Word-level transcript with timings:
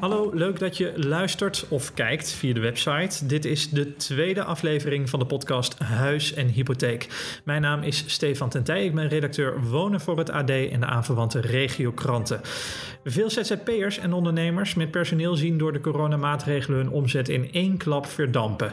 Hallo, 0.00 0.30
leuk 0.34 0.58
dat 0.58 0.76
je 0.76 0.92
luistert 0.96 1.66
of 1.68 1.94
kijkt 1.94 2.32
via 2.32 2.54
de 2.54 2.60
website. 2.60 3.26
Dit 3.26 3.44
is 3.44 3.70
de 3.70 3.96
tweede 3.96 4.44
aflevering 4.44 5.10
van 5.10 5.18
de 5.18 5.26
podcast 5.26 5.78
Huis 5.78 6.34
en 6.34 6.48
Hypotheek. 6.48 7.08
Mijn 7.44 7.62
naam 7.62 7.82
is 7.82 8.04
Stefan 8.06 8.48
Tentij, 8.48 8.84
ik 8.84 8.94
ben 8.94 9.08
redacteur 9.08 9.62
Wonen 9.62 10.00
voor 10.00 10.18
het 10.18 10.30
AD 10.30 10.50
en 10.50 10.80
de 10.80 10.86
aanverwante 10.86 11.40
regiokranten. 11.40 12.40
Veel 13.04 13.30
ZZP'ers 13.30 13.98
en 13.98 14.12
ondernemers 14.12 14.74
met 14.74 14.90
personeel 14.90 15.34
zien 15.34 15.58
door 15.58 15.72
de 15.72 15.80
coronamaatregelen 15.80 16.78
hun 16.78 16.90
omzet 16.90 17.28
in 17.28 17.52
één 17.52 17.76
klap 17.76 18.06
verdampen. 18.06 18.72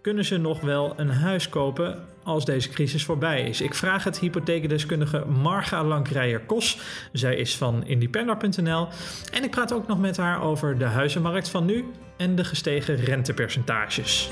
Kunnen 0.00 0.24
ze 0.24 0.36
nog 0.36 0.60
wel 0.60 0.92
een 0.96 1.10
huis 1.10 1.48
kopen 1.48 1.98
als 2.26 2.44
deze 2.44 2.68
crisis 2.68 3.04
voorbij 3.04 3.42
is? 3.42 3.60
Ik 3.60 3.74
vraag 3.74 4.04
het 4.04 4.18
hypotheekdeskundige 4.18 5.24
Marga 5.24 5.84
Lankrijer-Kos. 5.84 6.78
Zij 7.12 7.36
is 7.36 7.56
van 7.56 7.86
independer.nl. 7.86 8.88
En 9.32 9.44
ik 9.44 9.50
praat 9.50 9.72
ook 9.72 9.86
nog 9.86 9.98
met 9.98 10.16
haar 10.16 10.42
over 10.42 10.78
de 10.78 10.84
huizenmarkt 10.84 11.48
van 11.48 11.64
nu 11.64 11.84
en 12.16 12.34
de 12.34 12.44
gestegen 12.44 12.96
rentepercentages. 12.96 14.30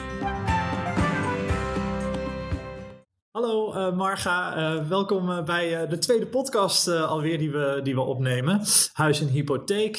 Hallo 3.31 3.75
uh, 3.75 3.97
Marga, 3.97 4.57
uh, 4.57 4.89
welkom 4.89 5.31
uh, 5.31 5.43
bij 5.43 5.87
de 5.87 5.99
tweede 5.99 6.27
podcast 6.27 6.89
alweer 6.89 7.39
die 7.39 7.51
we, 7.51 7.81
die 7.83 7.95
we 7.95 8.01
opnemen. 8.01 8.61
Huis 8.93 9.21
en 9.21 9.29
hypotheek. 9.29 9.97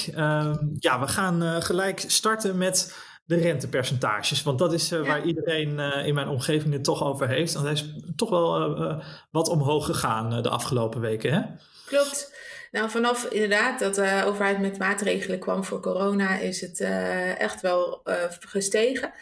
ja, 0.80 1.00
we 1.00 1.08
gaan 1.08 1.62
gelijk 1.62 2.04
starten 2.08 2.58
met 2.58 3.04
de 3.26 3.36
rentepercentages. 3.36 4.44
Want 4.44 4.60
dat 4.60 4.74
is 4.74 4.90
waar 4.90 5.26
iedereen 5.26 5.80
in 6.06 6.14
mijn 6.14 6.28
omgeving 6.28 6.74
het 6.74 6.84
toch 6.84 7.04
over 7.04 7.28
heeft. 7.28 7.54
Want 7.54 7.66
hij 7.66 7.74
is 7.74 7.94
toch 8.16 8.30
wel 8.30 9.02
wat 9.32 9.50
omhoog 9.50 9.86
gegaan 9.86 10.42
de 10.42 10.50
afgelopen 10.50 11.02
weken. 11.02 11.34
Hè? 11.34 11.42
Klopt. 11.86 12.34
Nou, 12.76 12.90
vanaf 12.90 13.26
inderdaad 13.26 13.80
dat 13.80 13.96
de 13.96 14.24
overheid 14.26 14.60
met 14.60 14.78
maatregelen 14.78 15.40
kwam 15.40 15.64
voor 15.64 15.80
corona, 15.80 16.38
is 16.38 16.62
het 16.62 16.80
uh, 16.80 17.40
echt 17.40 17.62
wel 17.62 18.02
uh, 18.06 18.16
gestegen. 18.40 19.14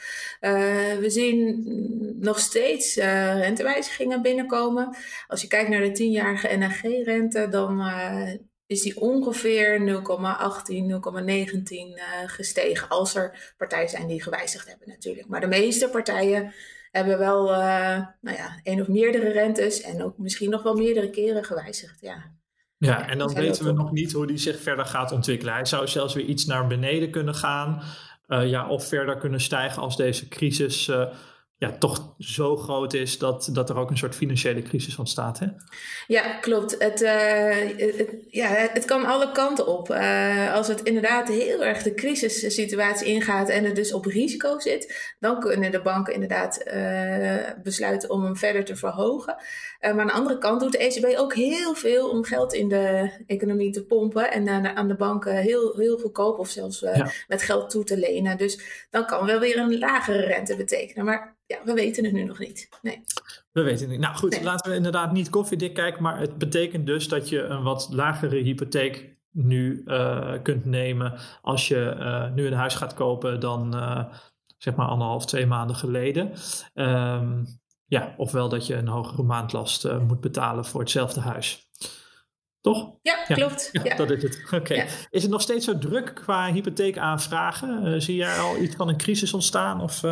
Uh, 0.42 0.52
we 1.00 1.10
zien 1.10 1.64
nog 2.20 2.40
steeds 2.40 2.96
rentewijzigingen 2.96 4.22
binnenkomen. 4.22 4.96
Als 5.28 5.42
je 5.42 5.48
kijkt 5.48 5.70
naar 5.70 5.82
de 5.82 6.04
10-jarige 6.04 6.56
NHG-rente, 6.58 7.48
dan 7.50 7.82
is 8.74 8.82
die 8.82 9.02
ongeveer 9.02 9.80
0,18, 9.80 9.86
0,19 11.24 12.26
gestegen. 12.26 12.90
Als 12.90 13.16
er 13.16 13.54
partijen 13.58 13.90
zijn 13.90 14.08
die 14.08 14.24
gewijzigd 14.24 14.68
hebben 14.68 14.88
natuurlijk. 14.88 15.28
Maar 15.28 15.42
de 15.42 15.48
meeste 15.48 15.90
partijen 15.90 16.54
hebben 16.92 17.18
wel 17.18 17.46
nou 17.46 18.38
ja, 18.38 18.60
één 18.64 18.82
of 18.82 18.88
meerdere 18.88 19.32
rentes 19.32 19.82
en 19.82 20.04
ook 20.04 20.18
misschien 20.18 20.50
nog 20.50 20.64
wel 20.64 20.76
meerdere 20.76 21.10
keren 21.10 21.44
gewijzigd. 21.44 22.02
Ja. 22.02 22.32
Ja, 22.86 23.10
en 23.10 23.18
dan 23.18 23.34
weten 23.34 23.66
we 23.66 23.72
nog 23.72 23.92
niet 23.92 24.12
hoe 24.12 24.28
die 24.28 24.38
zich 24.38 24.60
verder 24.60 24.86
gaat 24.86 25.12
ontwikkelen. 25.12 25.54
Hij 25.54 25.66
zou 25.66 25.88
zelfs 25.88 26.14
weer 26.14 26.26
iets 26.26 26.46
naar 26.46 26.68
beneden 26.68 27.10
kunnen 27.10 27.36
gaan. 27.36 27.82
Uh, 28.28 28.50
ja, 28.50 28.68
of 28.68 28.88
verder 28.88 29.18
kunnen 29.18 29.42
stijgen 29.42 29.82
als 29.82 29.98
deze 29.98 30.28
crisis 30.28 30.88
uh, 30.88 31.06
ja, 31.58 31.72
toch 31.78 32.16
zo 32.18 32.58
groot 32.58 32.94
is 32.94 33.18
dat, 33.18 33.50
dat 33.52 33.70
er 33.70 33.78
ook 33.78 33.90
een 33.90 33.98
soort 33.98 34.16
financiële 34.16 34.62
crisis 34.62 34.98
ontstaat. 34.98 35.40
Hè? 35.40 35.46
Ja, 36.08 36.22
klopt. 36.22 36.76
Het, 36.80 37.02
uh, 37.02 37.56
het, 37.78 38.16
ja, 38.28 38.48
het 38.48 38.86
kan 38.86 39.06
alle 39.06 39.32
kanten 39.32 39.68
op. 39.68 39.90
Uh, 39.90 40.54
als 40.54 40.68
het 40.68 40.82
inderdaad 40.82 41.28
heel 41.28 41.64
erg 41.64 41.84
de 41.84 41.94
crisissituatie 41.94 43.08
ingaat 43.08 43.50
en 43.50 43.64
het 43.64 43.76
dus 43.76 43.94
op 43.94 44.06
risico 44.06 44.60
zit, 44.60 45.14
dan 45.20 45.40
kunnen 45.40 45.72
de 45.72 45.82
banken 45.82 46.14
inderdaad 46.14 46.64
uh, 46.74 47.64
besluiten 47.64 48.10
om 48.10 48.24
hem 48.24 48.38
verder 48.38 48.66
te 48.66 48.76
verhogen. 48.76 49.36
maar 49.80 50.00
aan 50.00 50.08
de 50.08 50.14
andere 50.14 50.38
kant 50.38 50.60
doet 50.60 50.72
de 50.72 50.78
ECB 50.78 51.18
ook 51.20 51.34
heel 51.34 51.76
veel 51.76 52.10
om 52.10 52.24
geld 52.24 52.54
in 52.54 52.68
de 52.68 53.12
economie 53.28 53.72
te 53.72 53.86
pompen 53.86 54.32
en 54.32 54.76
aan 54.76 54.88
de 54.88 54.96
banken 54.96 55.36
heel, 55.36 55.76
heel 55.78 55.98
goedkoop 55.98 56.40
of 56.40 56.50
zelfs 56.50 56.80
ja. 56.80 57.12
met 57.28 57.42
geld 57.42 57.70
toe 57.70 57.84
te 57.84 57.98
lenen. 57.98 58.38
Dus 58.38 58.86
dan 58.90 59.06
kan 59.06 59.26
wel 59.26 59.40
weer 59.40 59.58
een 59.58 59.78
lagere 59.78 60.26
rente 60.26 60.56
betekenen. 60.56 61.06
Maar 61.06 61.36
ja, 61.54 61.66
we 61.66 61.74
weten 61.74 62.04
het 62.04 62.14
nu 62.14 62.24
nog 62.24 62.40
niet. 62.40 62.70
Nee. 62.82 63.04
We 63.52 63.62
weten 63.62 63.82
het 63.82 63.90
niet. 63.90 64.00
Nou 64.00 64.16
goed, 64.16 64.42
laten 64.44 64.70
we 64.70 64.78
inderdaad 64.78 65.12
niet 65.12 65.30
koffiedik 65.30 65.74
kijken, 65.74 66.04
maar 66.04 66.20
het 66.20 66.38
betekent 66.38 66.86
dus 66.86 67.08
dat 67.08 67.30
je 67.30 67.44
een 67.44 67.64
wat 67.64 67.88
lagere 67.92 68.36
hypotheek 68.36 69.18
nu 69.32 69.82
uh, 69.86 70.34
kunt 70.44 70.66
nemen 70.66 71.14
als 71.42 71.68
je 71.68 71.96
uh, 72.00 72.34
nu 72.34 72.48
een 72.48 72.54
huis 72.54 72.76
gaat 72.76 72.94
kopen 72.94 73.40
dan 73.40 73.76
uh, 73.76 74.04
zeg 74.58 74.76
maar 74.76 74.88
anderhalf, 74.88 75.26
twee 75.26 75.46
maanden 75.46 75.76
geleden. 75.76 76.32
Um, 76.74 77.46
ja, 77.86 78.14
ofwel 78.18 78.50
dat 78.50 78.68
je 78.68 78.76
een 78.76 78.88
hogere 78.88 79.24
maandlast 79.24 79.92
moet 80.08 80.22
betalen 80.22 80.66
voor 80.66 80.80
hetzelfde 80.80 81.20
huis. 81.20 81.70
Toch? 82.62 82.98
Ja, 83.02 83.24
klopt. 83.24 83.70
Ja, 83.72 83.84
ja. 83.84 83.96
Dat 83.96 84.10
is 84.10 84.24
het. 84.24 84.44
Oké. 84.52 84.86
Is 85.10 85.22
het 85.22 85.32
nog 85.32 85.42
steeds 85.42 85.66
zo 85.66 85.78
druk 85.78 86.16
qua 86.16 86.52
hypotheekaanvragen? 86.52 88.02
zie 88.02 88.16
jij 88.16 88.38
al 88.38 88.58
iets 88.58 88.76
van 88.76 88.88
een 88.88 88.98
crisis 88.98 89.34
ontstaan? 89.34 89.82
Of, 89.82 90.04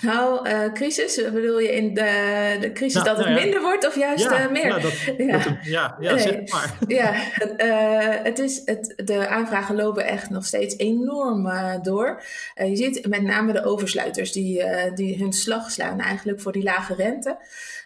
nou, 0.00 0.48
uh, 0.48 0.72
crisis, 0.72 1.14
bedoel 1.32 1.58
je 1.58 1.72
in 1.72 1.94
de, 1.94 2.56
de 2.60 2.72
crisis 2.72 2.94
nou, 2.94 3.06
dat 3.06 3.16
het 3.16 3.26
nou 3.26 3.38
ja. 3.38 3.44
minder 3.44 3.62
wordt 3.62 3.86
of 3.86 3.96
juist 3.96 4.24
ja, 4.24 4.44
uh, 4.44 4.50
meer? 4.50 4.68
Nou, 4.68 4.80
dat, 4.80 4.92
ja, 5.16 5.38
dat, 5.38 5.56
ja, 5.62 5.96
ja 6.00 6.14
nee. 6.14 6.22
zeg 6.22 6.48
maar. 6.48 6.74
Ja, 6.88 7.14
uh, 7.58 8.24
het 8.24 8.38
is, 8.38 8.62
het, 8.64 8.92
de 9.04 9.28
aanvragen 9.28 9.76
lopen 9.76 10.04
echt 10.04 10.30
nog 10.30 10.44
steeds 10.44 10.76
enorm 10.76 11.50
door. 11.82 12.22
je 12.54 12.76
ziet 12.76 13.06
met 13.08 13.22
name 13.22 13.52
de 13.52 13.64
oversluiters 13.64 14.32
die, 14.32 14.64
die 14.94 15.18
hun 15.18 15.32
slag 15.32 15.70
slaan 15.70 16.00
eigenlijk 16.00 16.40
voor 16.40 16.52
die 16.52 16.62
lage 16.62 16.94
rente. 16.94 17.36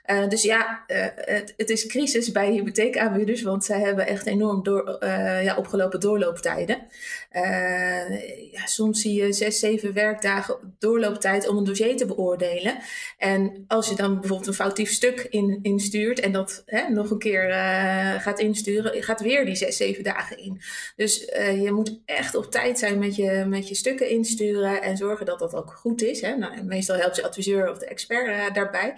Uh, 0.07 0.29
dus 0.29 0.43
ja, 0.43 0.85
uh, 0.87 1.07
het, 1.15 1.55
het, 1.57 1.71
is 1.71 1.87
crisis 1.87 2.33
bij 2.33 2.51
hypotheekaanbieders, 2.51 3.43
want 3.43 3.65
zij 3.65 3.81
hebben 3.81 4.07
echt 4.07 4.27
enorm 4.27 4.63
door, 4.63 4.99
uh, 5.03 5.45
ja, 5.45 5.57
opgelopen 5.57 6.01
doorlooptijden. 6.01 6.79
ja, 8.53 8.67
soms 8.67 9.01
zie 9.01 9.23
je 9.23 9.33
zes, 9.33 9.59
zeven 9.59 9.93
werkdagen 9.93 10.75
doorlooptijd 10.79 11.49
om 11.49 11.57
een 11.57 11.65
dossier 11.65 11.97
te 11.97 12.07
beoordelen. 12.07 12.79
En 13.19 13.65
als 13.69 13.89
je 13.89 13.97
dan 13.97 14.21
bijvoorbeeld 14.21 14.49
een 14.49 14.55
foutief 14.55 14.91
stuk 14.91 15.27
in, 15.31 15.59
instuurt 15.63 16.21
en 16.21 16.33
dat 16.33 16.63
hè, 16.67 16.89
nog 16.89 17.11
een 17.11 17.19
keer 17.19 17.51
gaat 18.19 18.39
insturen, 18.39 19.03
gaat 19.03 19.21
weer 19.21 19.45
die 19.45 19.55
zes, 19.55 19.77
zeven 19.77 20.05
dagen 20.05 20.39
in. 20.39 20.61
Dus 20.97 21.19
je 21.63 21.71
moet 21.73 22.01
echt 22.05 22.35
op 22.35 22.51
tijd 22.51 22.79
zijn 22.79 22.99
met 22.99 23.17
je, 23.17 23.45
met 23.49 23.69
je 23.69 23.75
stukken 23.75 24.09
insturen 24.09 24.83
en 24.83 24.97
zorgen 24.97 25.27
dat 25.27 25.39
dat 25.39 25.55
ook 25.55 25.73
goed 25.73 26.03
is. 26.03 26.21
Hè. 26.21 26.37
Nou, 26.37 26.63
meestal 26.63 26.97
helpt 26.97 27.17
je 27.17 27.25
adviseur 27.25 27.71
of 27.71 27.79
de 27.79 27.87
expert 27.87 28.55
daarbij. 28.55 28.95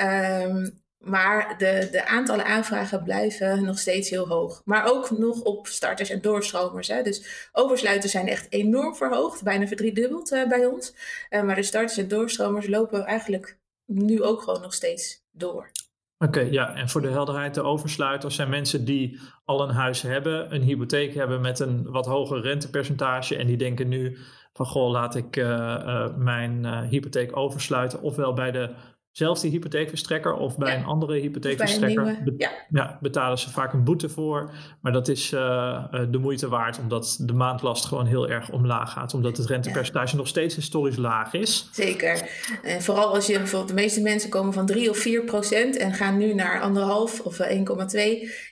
Um, 0.00 0.84
maar 1.06 1.54
de, 1.58 1.88
de 1.90 2.06
aantallen 2.06 2.44
aanvragen 2.44 3.02
blijven 3.02 3.64
nog 3.64 3.78
steeds 3.78 4.10
heel 4.10 4.28
hoog. 4.28 4.62
Maar 4.64 4.90
ook 4.90 5.10
nog 5.10 5.42
op 5.42 5.66
starters 5.66 6.10
en 6.10 6.20
doorstromers. 6.20 6.88
Hè. 6.88 7.02
Dus 7.02 7.48
oversluiters 7.52 8.12
zijn 8.12 8.28
echt 8.28 8.46
enorm 8.52 8.94
verhoogd, 8.94 9.42
bijna 9.42 9.66
verdriedubbeld 9.66 10.32
uh, 10.32 10.48
bij 10.48 10.66
ons. 10.66 10.94
Uh, 11.30 11.42
maar 11.42 11.54
de 11.54 11.62
starters 11.62 11.98
en 11.98 12.08
doorstromers 12.08 12.66
lopen 12.66 13.04
eigenlijk 13.04 13.58
nu 13.84 14.22
ook 14.22 14.42
gewoon 14.42 14.60
nog 14.60 14.74
steeds 14.74 15.24
door. 15.32 15.70
Oké, 16.18 16.40
ja, 16.40 16.74
en 16.74 16.88
voor 16.88 17.02
de 17.02 17.08
helderheid, 17.08 17.54
de 17.54 17.62
oversluiters 17.62 18.34
zijn 18.34 18.48
mensen 18.48 18.84
die 18.84 19.20
al 19.44 19.62
een 19.62 19.74
huis 19.74 20.02
hebben, 20.02 20.54
een 20.54 20.62
hypotheek 20.62 21.14
hebben 21.14 21.40
met 21.40 21.58
een 21.58 21.90
wat 21.90 22.06
hoger 22.06 22.40
rentepercentage. 22.40 23.36
En 23.36 23.46
die 23.46 23.56
denken 23.56 23.88
nu 23.88 24.18
van 24.52 24.66
goh, 24.66 24.90
laat 24.90 25.14
ik 25.14 25.36
uh, 25.36 26.16
mijn 26.16 26.66
hypotheek 26.84 27.36
oversluiten. 27.36 28.02
Ofwel 28.02 28.32
bij 28.32 28.50
de 28.50 28.74
zelfde 29.16 29.48
hypotheekverstrekker 29.48 30.34
of 30.34 30.58
bij 30.58 30.72
ja. 30.72 30.78
een 30.78 30.84
andere 30.84 31.18
hypotheekverstrekker 31.18 32.06
een 32.06 32.22
nieuwe, 32.22 32.34
ja. 32.38 32.50
ja. 32.68 32.98
betalen 33.00 33.38
ze 33.38 33.50
vaak 33.50 33.72
een 33.72 33.84
boete 33.84 34.08
voor. 34.08 34.50
Maar 34.80 34.92
dat 34.92 35.08
is 35.08 35.32
uh, 35.32 35.84
de 36.10 36.18
moeite 36.18 36.48
waard, 36.48 36.78
omdat 36.78 37.18
de 37.20 37.32
maandlast 37.32 37.84
gewoon 37.84 38.06
heel 38.06 38.28
erg 38.28 38.50
omlaag 38.50 38.92
gaat. 38.92 39.14
Omdat 39.14 39.36
het 39.36 39.46
rentepercentage 39.46 40.16
nog 40.16 40.28
steeds 40.28 40.54
historisch 40.54 40.96
laag 40.96 41.32
is. 41.32 41.68
Zeker. 41.72 42.30
En 42.62 42.82
vooral 42.82 43.14
als 43.14 43.26
je 43.26 43.38
bijvoorbeeld, 43.38 43.68
de 43.68 43.74
meeste 43.74 44.00
mensen 44.00 44.30
komen 44.30 44.52
van 44.52 44.66
3 44.66 44.90
of 44.90 44.98
4 44.98 45.24
procent 45.24 45.76
en 45.76 45.92
gaan 45.92 46.16
nu 46.16 46.34
naar 46.34 46.60
anderhalf 46.60 47.20
of 47.20 47.38
1,2. 47.42 47.48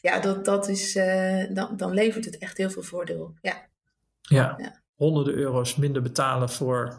Ja, 0.00 0.20
dat, 0.20 0.44
dat 0.44 0.68
is, 0.68 0.96
uh, 0.96 1.44
dan, 1.54 1.76
dan 1.76 1.94
levert 1.94 2.24
het 2.24 2.38
echt 2.38 2.56
heel 2.56 2.70
veel 2.70 2.82
voordeel. 2.82 3.34
Ja. 3.40 3.66
Ja. 4.20 4.80
honderden 4.94 5.34
euro's 5.34 5.76
minder 5.76 6.02
betalen 6.02 6.48
voor 6.48 6.98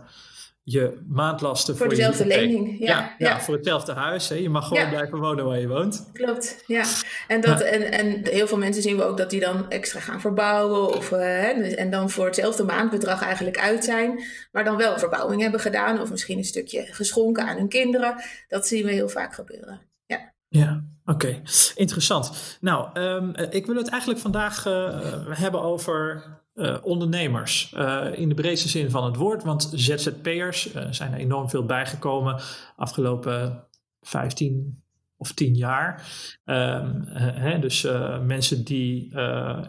je 0.67 1.01
maandlasten 1.07 1.77
voor, 1.77 1.85
voor 1.85 1.95
dezelfde 1.95 2.25
lening. 2.25 2.79
Ja, 2.79 2.87
ja, 2.87 3.15
ja, 3.17 3.39
voor 3.39 3.53
hetzelfde 3.53 3.93
huis. 3.93 4.29
Hè. 4.29 4.35
Je 4.35 4.49
mag 4.49 4.67
gewoon 4.67 4.89
blijven 4.89 5.19
wonen 5.19 5.45
waar 5.45 5.59
je 5.59 5.67
woont. 5.67 6.09
Klopt, 6.13 6.63
ja. 6.67 6.83
En, 7.27 7.41
dat, 7.41 7.61
En, 7.61 7.91
en 7.91 8.27
heel 8.27 8.47
veel 8.47 8.57
mensen 8.57 8.81
zien 8.81 8.97
we 8.97 9.03
ook 9.03 9.17
dat 9.17 9.29
die 9.29 9.39
dan 9.39 9.69
extra 9.69 9.99
gaan 9.99 10.21
verbouwen. 10.21 10.87
Of, 10.87 11.11
uh, 11.11 11.79
en 11.79 11.89
dan 11.89 12.09
voor 12.09 12.25
hetzelfde 12.25 12.63
maandbedrag 12.63 13.21
eigenlijk 13.21 13.59
uit 13.59 13.83
zijn. 13.83 14.23
Maar 14.51 14.63
dan 14.63 14.77
wel 14.77 14.99
verbouwing 14.99 15.41
hebben 15.41 15.59
gedaan. 15.59 16.01
Of 16.01 16.11
misschien 16.11 16.37
een 16.37 16.43
stukje 16.43 16.85
geschonken 16.91 17.47
aan 17.47 17.57
hun 17.57 17.69
kinderen. 17.69 18.15
Dat 18.47 18.67
zien 18.67 18.85
we 18.85 18.91
heel 18.91 19.09
vaak 19.09 19.33
gebeuren. 19.33 19.81
Ja. 20.05 20.33
Ja, 20.47 20.83
oké. 21.05 21.25
Okay. 21.25 21.41
Interessant. 21.75 22.57
Nou, 22.61 22.99
um, 22.99 23.35
ik 23.35 23.65
wil 23.65 23.75
het 23.75 23.89
eigenlijk 23.89 24.21
vandaag 24.21 24.65
uh, 24.65 24.99
hebben 25.29 25.61
over 25.61 26.23
uh, 26.55 26.77
ondernemers. 26.81 27.73
Uh, 27.77 28.07
in 28.13 28.29
de 28.29 28.35
breedste 28.35 28.69
zin 28.69 28.89
van 28.89 29.05
het 29.05 29.15
woord. 29.15 29.43
Want 29.43 29.71
ZZP'ers 29.73 30.75
uh, 30.75 30.83
zijn 30.89 31.13
er 31.13 31.19
enorm 31.19 31.49
veel 31.49 31.65
bijgekomen 31.65 32.41
afgelopen 32.75 33.63
15 34.01 34.83
of 35.17 35.31
10 35.31 35.55
jaar. 35.55 36.03
Um, 36.45 37.03
hè, 37.13 37.59
dus 37.59 37.87
mensen 38.25 38.63
die 38.63 39.11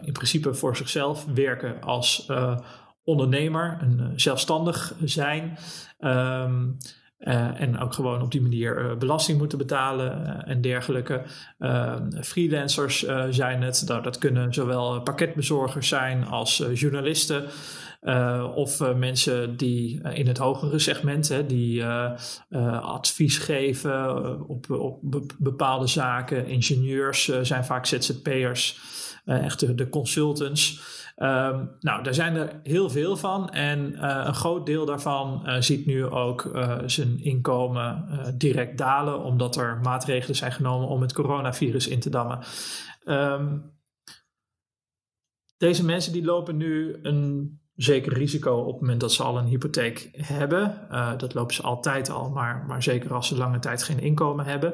in 0.01 0.13
principe 0.13 0.53
voor 0.53 0.75
zichzelf 0.75 1.25
werken 1.25 1.81
als 1.81 2.31
ondernemer, 3.03 3.77
een 3.81 4.19
zelfstandig 4.19 4.95
zijn. 5.03 5.57
Ehm, 7.19 7.53
en 7.53 7.79
ook 7.79 7.93
gewoon 7.93 8.21
op 8.21 8.31
die 8.31 8.41
manier 8.41 8.97
belasting 8.97 9.37
moeten 9.37 9.57
betalen 9.57 10.43
en 10.45 10.61
dergelijke. 10.61 11.21
Freelancers 12.21 13.05
zijn 13.29 13.61
het. 13.61 13.83
Nou, 13.87 14.03
dat 14.03 14.17
kunnen 14.17 14.53
zowel 14.53 15.01
pakketbezorgers 15.01 15.87
zijn 15.87 16.25
als 16.25 16.63
journalisten. 16.73 17.45
Of 18.55 18.93
mensen 18.95 19.57
die 19.57 20.01
in 20.13 20.27
het 20.27 20.37
hogere 20.37 20.79
segment, 20.79 21.29
hè, 21.29 21.45
die 21.45 21.85
advies 22.81 23.37
geven 23.37 24.47
op, 24.47 24.69
op 24.69 24.99
bepaalde 25.37 25.87
zaken. 25.87 26.47
Ingenieurs 26.47 27.31
zijn 27.41 27.65
vaak 27.65 27.85
ZZP'ers, 27.85 28.79
echt 29.27 29.59
de, 29.59 29.75
de 29.75 29.89
consultants. 29.89 30.95
Um, 31.17 31.71
nou, 31.79 32.03
daar 32.03 32.13
zijn 32.13 32.35
er 32.35 32.59
heel 32.63 32.89
veel 32.89 33.17
van. 33.17 33.49
En 33.49 34.07
een 34.27 34.33
groot 34.33 34.65
deel 34.65 34.85
daarvan 34.85 35.43
ziet 35.63 35.85
nu 35.85 36.05
ook 36.05 36.51
zijn 36.85 37.23
inkomen 37.23 38.05
direct 38.37 38.77
dalen, 38.77 39.23
omdat 39.23 39.55
er 39.55 39.79
maatregelen 39.83 40.35
zijn 40.35 40.51
genomen 40.51 40.87
om 40.87 41.01
het 41.01 41.13
coronavirus 41.13 41.87
in 41.87 41.99
te 41.99 42.09
dammen. 42.09 42.39
Um, 43.05 43.75
deze 45.57 45.85
mensen 45.85 46.13
die 46.13 46.25
lopen 46.25 46.57
nu 46.57 46.99
een 47.01 47.59
zeker 47.75 48.13
risico 48.13 48.57
op 48.57 48.71
het 48.71 48.81
moment 48.81 48.99
dat 48.99 49.13
ze 49.13 49.23
al 49.23 49.37
een 49.37 49.45
hypotheek 49.45 50.09
hebben. 50.11 50.87
Uh, 50.91 51.17
dat 51.17 51.33
lopen 51.33 51.55
ze 51.55 51.61
altijd 51.61 52.09
al, 52.09 52.29
maar, 52.29 52.65
maar 52.67 52.83
zeker 52.83 53.13
als 53.13 53.27
ze 53.27 53.37
lange 53.37 53.59
tijd 53.59 53.83
geen 53.83 53.99
inkomen 53.99 54.45
hebben. 54.45 54.73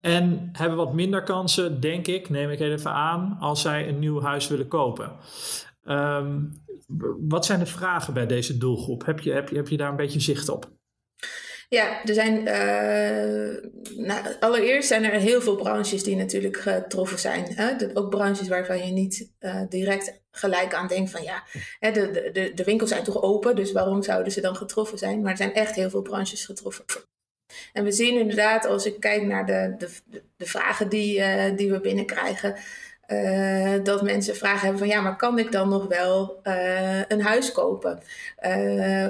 En 0.00 0.48
hebben 0.52 0.78
wat 0.78 0.92
minder 0.92 1.22
kansen, 1.22 1.80
denk 1.80 2.06
ik, 2.06 2.28
neem 2.28 2.50
ik 2.50 2.60
even 2.60 2.92
aan, 2.92 3.36
als 3.40 3.62
zij 3.62 3.88
een 3.88 3.98
nieuw 3.98 4.20
huis 4.20 4.48
willen 4.48 4.68
kopen. 4.68 5.16
Um, 5.84 6.62
wat 7.28 7.46
zijn 7.46 7.58
de 7.58 7.66
vragen 7.66 8.14
bij 8.14 8.26
deze 8.26 8.58
doelgroep? 8.58 9.06
Heb 9.06 9.20
je, 9.20 9.32
heb, 9.32 9.68
je, 9.68 9.76
daar 9.76 9.90
een 9.90 9.96
beetje 9.96 10.20
zicht 10.20 10.48
op? 10.48 10.70
Ja, 11.68 12.04
er 12.04 12.14
zijn 12.14 12.36
uh, 12.36 13.70
nou, 14.06 14.26
allereerst 14.40 14.88
zijn 14.88 15.04
er 15.04 15.20
heel 15.20 15.40
veel 15.40 15.56
branches 15.56 16.02
die 16.02 16.16
natuurlijk 16.16 16.56
getroffen 16.56 17.18
zijn. 17.18 17.46
Hè? 17.54 17.74
Ook 17.94 18.10
branches 18.10 18.48
waarvan 18.48 18.86
je 18.86 18.92
niet 18.92 19.32
uh, 19.40 19.62
direct 19.68 20.22
gelijk 20.30 20.74
aan 20.74 20.88
denkt 20.88 21.10
van 21.10 21.22
ja, 21.22 21.44
hè, 21.78 21.90
de, 21.92 22.30
de, 22.32 22.52
de 22.54 22.64
winkels 22.64 22.90
zijn 22.90 23.04
toch 23.04 23.22
open, 23.22 23.56
dus 23.56 23.72
waarom 23.72 24.02
zouden 24.02 24.32
ze 24.32 24.40
dan 24.40 24.56
getroffen 24.56 24.98
zijn? 24.98 25.20
Maar 25.20 25.30
er 25.30 25.36
zijn 25.36 25.54
echt 25.54 25.74
heel 25.74 25.90
veel 25.90 26.02
branches 26.02 26.44
getroffen. 26.44 26.84
En 27.72 27.84
we 27.84 27.92
zien 27.92 28.18
inderdaad, 28.18 28.66
als 28.66 28.86
ik 28.86 29.00
kijk 29.00 29.22
naar 29.22 29.46
de, 29.46 29.74
de, 29.78 29.88
de 30.36 30.46
vragen 30.46 30.88
die, 30.88 31.18
uh, 31.18 31.56
die 31.56 31.70
we 31.70 31.80
binnenkrijgen, 31.80 32.56
uh, 33.06 33.84
dat 33.84 34.02
mensen 34.02 34.36
vragen 34.36 34.60
hebben 34.60 34.78
van 34.78 34.88
ja, 34.88 35.00
maar 35.00 35.16
kan 35.16 35.38
ik 35.38 35.52
dan 35.52 35.68
nog 35.68 35.86
wel 35.86 36.40
uh, 36.44 37.00
een 37.08 37.22
huis 37.22 37.52
kopen? 37.52 38.02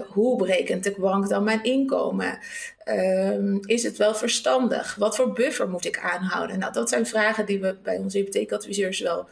Hoe 0.06 0.36
berekent 0.36 0.84
de 0.84 0.94
bank 0.98 1.28
dan 1.28 1.44
mijn 1.44 1.62
inkomen? 1.62 2.38
Ehm, 2.84 3.56
is 3.60 3.82
het 3.82 3.96
wel 3.96 4.14
verstandig? 4.14 4.94
Wat 4.94 5.16
voor 5.16 5.32
buffer 5.32 5.68
moet 5.68 5.84
ik 5.84 5.98
aanhouden? 5.98 6.58
Nou, 6.58 6.72
dat 6.72 6.88
zijn 6.88 7.06
vragen 7.06 7.46
die 7.46 7.60
we 7.60 7.76
bij 7.82 7.96
onze 7.96 8.18
hypotheekadviseurs 8.18 9.00
wel 9.00 9.28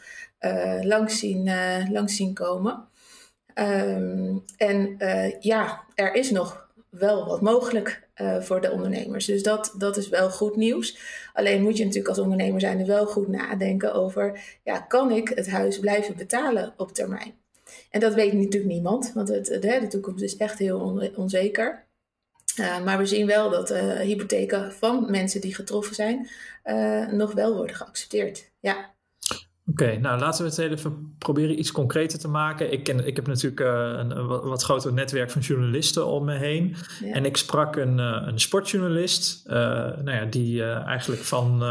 langs, 0.81 1.19
zien, 1.19 1.50
zien 2.06 2.34
komen. 2.34 2.88
Um, 3.55 4.44
en 4.56 4.96
ja, 5.40 5.84
er 5.94 6.14
is 6.14 6.31
nog 6.31 6.68
wel 6.90 7.26
wat 7.26 7.40
mogelijk 7.40 8.08
uh, 8.17 8.40
voor 8.40 8.61
de 8.61 8.70
ondernemers. 8.70 9.25
Dus 9.25 9.43
dat, 9.43 9.75
dat 9.79 9.96
is 9.96 10.08
wel 10.08 10.31
goed 10.31 10.56
nieuws. 10.56 10.99
Alleen 11.32 11.62
moet 11.62 11.76
je 11.76 11.85
natuurlijk 11.85 12.08
als 12.08 12.19
ondernemer 12.19 12.61
zijn 12.61 12.81
er 12.81 12.87
wel 12.87 13.06
goed 13.06 13.29
nadenken 13.29 13.94
over, 13.94 14.40
ja, 14.64 14.79
kan 14.81 15.11
ik 15.11 15.29
het 15.29 15.50
huis 15.50 15.79
blijven 15.79 16.17
betalen 16.17 16.75
op 16.76 16.93
termijn? 16.93 17.35
En 17.90 18.00
dat 18.00 18.14
weet 18.14 18.32
natuurlijk 18.32 18.73
niemand, 18.73 19.12
want 19.14 19.29
het, 19.29 19.46
de, 19.46 19.79
de 19.81 19.87
toekomst 19.88 20.23
is 20.23 20.37
echt 20.37 20.58
heel 20.58 21.11
onzeker. 21.17 21.87
Uh, 22.61 22.85
maar 22.85 22.99
we 22.99 23.06
zien 23.06 23.26
wel 23.26 23.50
dat 23.50 23.70
uh, 23.70 23.99
hypotheken 23.99 24.73
van 24.73 25.11
mensen 25.11 25.41
die 25.41 25.55
getroffen 25.55 25.94
zijn 25.94 26.29
nog 27.11 27.32
wel 27.32 27.55
worden 27.56 27.76
geaccepteerd. 27.76 28.50
Ja. 28.61 28.96
Oké, 29.70 29.99
nou 29.99 30.19
laten 30.19 30.44
we 30.44 30.50
het 30.50 30.59
even 30.59 31.15
proberen 31.19 31.59
iets 31.59 31.73
concreter 31.73 32.19
te 32.19 32.29
maken. 32.29 32.73
Ik, 32.73 32.85
ken, 32.85 33.06
ik 33.06 33.17
heb 33.17 33.26
natuurlijk 33.26 33.61
uh, 33.61 33.93
een, 33.97 34.26
wat, 34.26 34.62
groter 34.62 34.93
netwerk 34.93 35.31
van 35.31 35.41
journalisten 35.41 36.06
om 36.06 36.25
me 36.25 36.37
heen. 36.37 36.76
En 37.12 37.25
ik 37.25 37.37
sprak 37.37 37.76
een, 37.76 37.99
uh, 37.99 38.23
een 38.26 38.41
sportjournalist, 38.41 39.44
uh, 39.47 39.53
nou 39.55 40.11
ja, 40.11 40.25
die 40.25 40.65
eigenlijk 40.65 41.23
van 41.23 41.62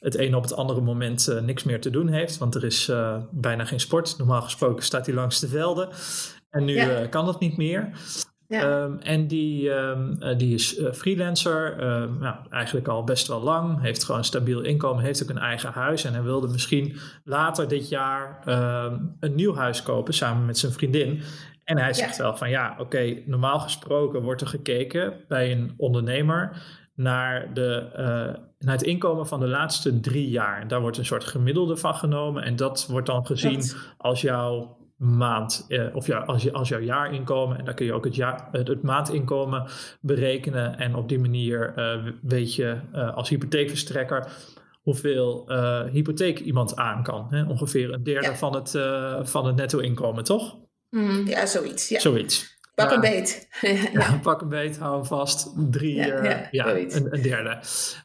het 0.00 0.18
een 0.18 0.34
op 0.34 0.42
het 0.42 0.54
andere 0.54 0.80
moment 0.80 1.40
niks 1.42 1.64
meer 1.64 1.80
te 1.80 1.90
doen 1.90 2.08
heeft. 2.08 2.38
Want 2.38 2.54
er 2.54 2.64
is 2.64 2.92
bijna 3.30 3.64
geen 3.64 3.80
sport. 3.80 4.18
Normaal 4.18 4.42
gesproken 4.42 4.84
staat 4.84 5.06
hij 5.06 5.14
langs 5.14 5.40
de 5.40 5.48
velden. 5.48 5.88
En 6.50 6.64
nu 6.64 6.74
ja. 6.74 7.06
kan 7.06 7.26
dat 7.26 7.40
niet 7.40 7.56
meer. 7.56 7.90
Ja. 8.48 8.82
Um, 8.82 8.98
en 8.98 9.26
die, 9.26 9.70
um, 9.70 10.18
die 10.36 10.54
is 10.54 10.78
uh, 10.78 10.92
freelancer, 10.92 11.76
nou, 12.20 12.36
eigenlijk 12.50 12.88
al 12.88 13.04
best 13.04 13.26
wel 13.26 13.42
lang, 13.42 13.80
heeft 13.80 14.04
gewoon 14.04 14.20
een 14.20 14.26
stabiel 14.26 14.60
inkomen, 14.60 15.04
heeft 15.04 15.22
ook 15.22 15.28
een 15.28 15.38
eigen 15.38 15.72
huis 15.72 16.04
en 16.04 16.12
hij 16.12 16.22
wilde 16.22 16.48
misschien 16.48 16.96
later 17.24 17.68
dit 17.68 17.88
jaar 17.88 18.42
een 19.20 19.34
nieuw 19.34 19.54
huis 19.54 19.82
kopen 19.82 20.14
samen 20.14 20.46
met 20.46 20.58
zijn 20.58 20.72
vriendin. 20.72 21.22
En 21.64 21.78
hij 21.78 21.92
zegt 21.92 22.16
wel 22.16 22.36
van 22.36 22.50
ja, 22.50 22.70
oké, 22.72 22.82
okay, 22.82 23.22
normaal 23.26 23.60
gesproken 23.60 24.22
wordt 24.22 24.40
er 24.40 24.46
gekeken 24.46 25.14
bij 25.28 25.52
een 25.52 25.74
ondernemer 25.76 26.62
naar, 26.94 27.54
de, 27.54 27.88
uh, 27.92 27.98
naar 28.58 28.74
het 28.74 28.82
inkomen 28.82 29.26
van 29.26 29.40
de 29.40 29.48
laatste 29.48 30.00
drie 30.00 30.30
jaar. 30.30 30.68
Daar 30.68 30.80
wordt 30.80 30.98
een 30.98 31.04
soort 31.04 31.24
gemiddelde 31.24 31.76
van 31.76 31.94
genomen 31.94 32.42
en 32.42 32.56
dat 32.56 32.86
wordt 32.90 33.06
dan 33.06 33.26
gezien 33.26 33.62
als 33.96 34.20
jouw 34.20 34.76
maand, 34.96 35.64
eh, 35.68 35.94
of 35.94 36.06
ja, 36.06 36.18
als, 36.18 36.42
je, 36.42 36.52
als 36.52 36.68
jouw 36.68 36.80
jaarinkomen, 36.80 37.58
en 37.58 37.64
dan 37.64 37.74
kun 37.74 37.86
je 37.86 37.92
ook 37.92 38.04
het, 38.04 38.14
jaar, 38.14 38.48
het, 38.52 38.68
het 38.68 38.82
maandinkomen 38.82 39.66
berekenen. 40.00 40.78
En 40.78 40.94
op 40.94 41.08
die 41.08 41.18
manier 41.18 41.74
uh, 41.76 42.12
weet 42.22 42.54
je 42.54 42.78
uh, 42.94 43.16
als 43.16 43.28
hypotheekverstrekker 43.28 44.26
hoeveel 44.82 45.44
uh, 45.48 45.82
hypotheek 45.84 46.38
iemand 46.38 46.76
aan 46.76 47.02
kan. 47.02 47.26
Hè? 47.30 47.44
Ongeveer 47.44 47.92
een 47.92 48.02
derde 48.02 48.26
ja. 48.26 48.36
van, 48.36 48.54
het, 48.54 48.70
van 49.30 49.46
het 49.46 49.56
netto-inkomen, 49.56 50.24
toch? 50.24 50.56
Mm, 50.90 51.26
ja, 51.26 51.46
zoiets. 51.46 51.88
Ja. 51.88 51.98
Zoiets. 51.98 52.54
Pak 52.74 52.90
een 52.90 53.00
beet. 53.00 53.48
ja. 53.92 54.18
pak 54.22 54.40
een 54.40 54.48
beet, 54.48 54.78
hou 54.78 54.94
hem 54.94 55.04
vast. 55.04 55.52
Drie, 55.70 55.94
ja, 55.94 56.48
ja 56.50 56.76
een, 56.76 57.14
een, 57.14 57.22
derde. 57.22 57.58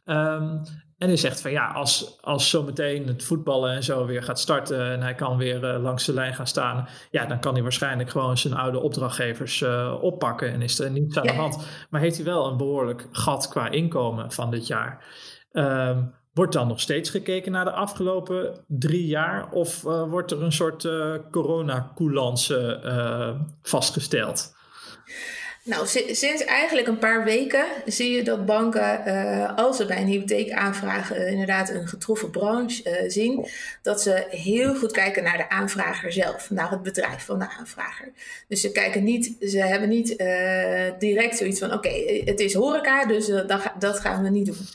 Um, 0.05 0.61
en 1.01 1.07
hij 1.07 1.17
zegt 1.17 1.41
van 1.41 1.51
ja, 1.51 1.71
als, 1.71 2.17
als 2.21 2.49
zometeen 2.49 3.07
het 3.07 3.23
voetballen 3.23 3.73
en 3.73 3.83
zo 3.83 4.05
weer 4.05 4.23
gaat 4.23 4.39
starten 4.39 4.91
en 4.91 5.01
hij 5.01 5.15
kan 5.15 5.37
weer 5.37 5.75
uh, 5.75 5.81
langs 5.81 6.05
de 6.05 6.13
lijn 6.13 6.33
gaan 6.33 6.47
staan, 6.47 6.87
ja, 7.11 7.25
dan 7.25 7.39
kan 7.39 7.53
hij 7.53 7.61
waarschijnlijk 7.61 8.09
gewoon 8.09 8.37
zijn 8.37 8.53
oude 8.53 8.79
opdrachtgevers 8.79 9.61
uh, 9.61 9.97
oppakken 10.01 10.51
en 10.51 10.61
is 10.61 10.79
er 10.79 10.91
niets 10.91 11.17
aan 11.17 11.27
de 11.27 11.33
hand. 11.33 11.67
Maar 11.89 12.01
heeft 12.01 12.15
hij 12.15 12.25
wel 12.25 12.45
een 12.45 12.57
behoorlijk 12.57 13.07
gat 13.11 13.47
qua 13.47 13.69
inkomen 13.69 14.31
van 14.31 14.51
dit 14.51 14.67
jaar. 14.67 15.05
Um, 15.51 16.13
wordt 16.33 16.53
dan 16.53 16.67
nog 16.67 16.79
steeds 16.79 17.09
gekeken 17.09 17.51
naar 17.51 17.65
de 17.65 17.71
afgelopen 17.71 18.65
drie 18.67 19.07
jaar 19.07 19.51
of 19.51 19.83
uh, 19.83 20.03
wordt 20.03 20.31
er 20.31 20.43
een 20.43 20.51
soort 20.51 20.89
corona-coulance 21.31 23.47
vastgesteld? 23.61 24.53
Nou, 25.63 25.87
sinds 25.87 26.45
eigenlijk 26.45 26.87
een 26.87 26.97
paar 26.97 27.23
weken 27.23 27.65
zie 27.85 28.11
je 28.11 28.23
dat 28.23 28.45
banken, 28.45 29.03
uh, 29.07 29.55
als 29.57 29.77
ze 29.77 29.85
bij 29.85 29.97
een 29.97 30.07
hypotheek 30.07 30.51
aanvragen, 30.51 31.21
uh, 31.21 31.31
inderdaad 31.31 31.69
een 31.69 31.87
getroffen 31.87 32.29
branche 32.29 32.89
uh, 32.89 33.09
zien, 33.09 33.47
dat 33.81 34.01
ze 34.01 34.25
heel 34.29 34.75
goed 34.75 34.91
kijken 34.91 35.23
naar 35.23 35.37
de 35.37 35.49
aanvrager 35.49 36.11
zelf, 36.11 36.49
naar 36.49 36.71
het 36.71 36.83
bedrijf 36.83 37.25
van 37.25 37.39
de 37.39 37.49
aanvrager. 37.49 38.11
Dus 38.47 38.61
ze 38.61 38.71
kijken 38.71 39.03
niet, 39.03 39.35
ze 39.39 39.57
hebben 39.57 39.89
niet 39.89 40.17
direct 40.99 41.37
zoiets 41.37 41.59
van: 41.59 41.73
oké, 41.73 41.87
okay, 41.87 42.21
het 42.25 42.39
is 42.39 42.53
horeca, 42.53 43.05
dus 43.05 43.25
dat, 43.25 43.71
dat, 43.79 43.99
gaan 43.99 44.23
we 44.23 44.29
niet 44.29 44.45
doen. 44.45 44.67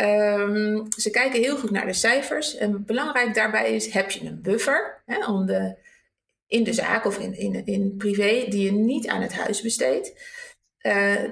Um, 0.00 0.86
ze 0.96 1.10
kijken 1.10 1.40
heel 1.40 1.56
goed 1.56 1.70
naar 1.70 1.86
de 1.86 1.92
cijfers. 1.92 2.56
En 2.56 2.84
belangrijk 2.84 3.34
daarbij 3.34 3.74
is: 3.74 3.92
heb 3.92 4.10
je 4.10 4.26
een 4.26 4.40
buffer 4.42 4.98
hè, 5.06 5.26
om 5.26 5.46
de 5.46 5.74
in 6.46 6.64
de 6.64 6.72
zaak 6.72 7.04
of 7.04 7.18
in, 7.18 7.38
in, 7.38 7.64
in 7.64 7.94
privé 7.96 8.46
die 8.48 8.64
je 8.64 8.72
niet 8.72 9.08
aan 9.08 9.22
het 9.22 9.34
huis 9.34 9.62
besteedt. 9.62 10.34
Uh, 10.86 11.22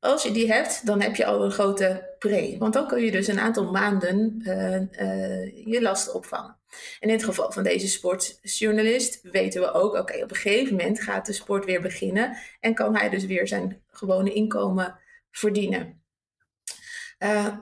als 0.00 0.22
je 0.22 0.30
die 0.30 0.52
hebt, 0.52 0.86
dan 0.86 1.00
heb 1.00 1.16
je 1.16 1.24
al 1.24 1.44
een 1.44 1.50
grote 1.50 2.14
pre. 2.18 2.56
Want 2.58 2.72
dan 2.72 2.88
kun 2.88 3.04
je 3.04 3.10
dus 3.10 3.26
een 3.26 3.40
aantal 3.40 3.70
maanden 3.70 4.42
uh, 4.46 4.80
uh, 4.80 5.66
je 5.66 5.82
lasten 5.82 6.14
opvangen. 6.14 6.56
En 7.00 7.08
in 7.08 7.14
het 7.14 7.24
geval 7.24 7.52
van 7.52 7.62
deze 7.62 7.88
sportjournalist 7.88 9.18
weten 9.22 9.60
we 9.60 9.72
ook, 9.72 9.94
oké, 9.94 10.22
op 10.22 10.30
een 10.30 10.36
gegeven 10.36 10.76
moment 10.76 11.00
gaat 11.00 11.26
de 11.26 11.32
sport 11.32 11.64
weer 11.64 11.80
beginnen 11.80 12.36
en 12.60 12.74
kan 12.74 12.96
hij 12.96 13.08
dus 13.08 13.24
weer 13.24 13.48
zijn 13.48 13.82
gewone 13.90 14.32
inkomen 14.32 14.98
verdienen. 15.30 16.02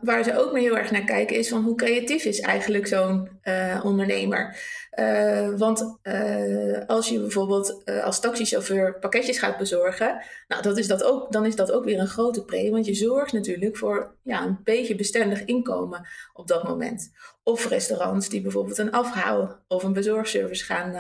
waar 0.02 0.24
ze 0.24 0.38
ook 0.38 0.52
mee 0.52 0.62
heel 0.62 0.78
erg 0.78 0.90
naar 0.90 1.04
kijken 1.04 1.36
is 1.36 1.48
van 1.48 1.62
hoe 1.62 1.76
creatief 1.76 2.24
is 2.24 2.40
eigenlijk 2.40 2.86
zo'n 2.86 3.40
ondernemer. 3.82 4.56
Uh, 4.98 5.48
want 5.58 5.98
uh, 6.02 6.86
als 6.86 7.08
je 7.08 7.20
bijvoorbeeld 7.20 7.82
uh, 7.84 8.04
als 8.04 8.20
taxichauffeur 8.20 8.98
pakketjes 8.98 9.38
gaat 9.38 9.58
bezorgen, 9.58 10.24
nou, 10.48 10.62
dat 10.62 10.78
is 10.78 10.86
dat 10.86 11.02
ook, 11.02 11.32
dan 11.32 11.46
is 11.46 11.56
dat 11.56 11.72
ook 11.72 11.84
weer 11.84 11.98
een 11.98 12.06
grote 12.06 12.44
pre. 12.44 12.70
Want 12.70 12.86
je 12.86 12.94
zorgt 12.94 13.32
natuurlijk 13.32 13.76
voor 13.76 14.14
ja, 14.22 14.44
een 14.44 14.58
beetje 14.64 14.94
bestendig 14.94 15.44
inkomen 15.44 16.06
op 16.32 16.46
dat 16.48 16.62
moment. 16.62 17.10
Of 17.50 17.66
restaurants 17.66 18.28
die 18.28 18.40
bijvoorbeeld 18.40 18.78
een 18.78 18.92
afhaal 18.92 19.58
of 19.68 19.82
een 19.82 19.92
bezorgservice 19.92 20.64
gaan, 20.64 20.94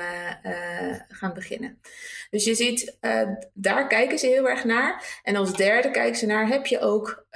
gaan 1.08 1.34
beginnen. 1.34 1.80
Dus 2.30 2.44
je 2.44 2.54
ziet, 2.54 2.98
daar 3.54 3.86
kijken 3.86 4.18
ze 4.18 4.26
heel 4.26 4.48
erg 4.48 4.64
naar. 4.64 5.20
En 5.22 5.36
als 5.36 5.52
derde 5.52 5.90
kijken 5.90 6.18
ze 6.18 6.26
naar, 6.26 6.48
heb 6.48 6.66
je 6.66 6.80
ook 6.80 7.26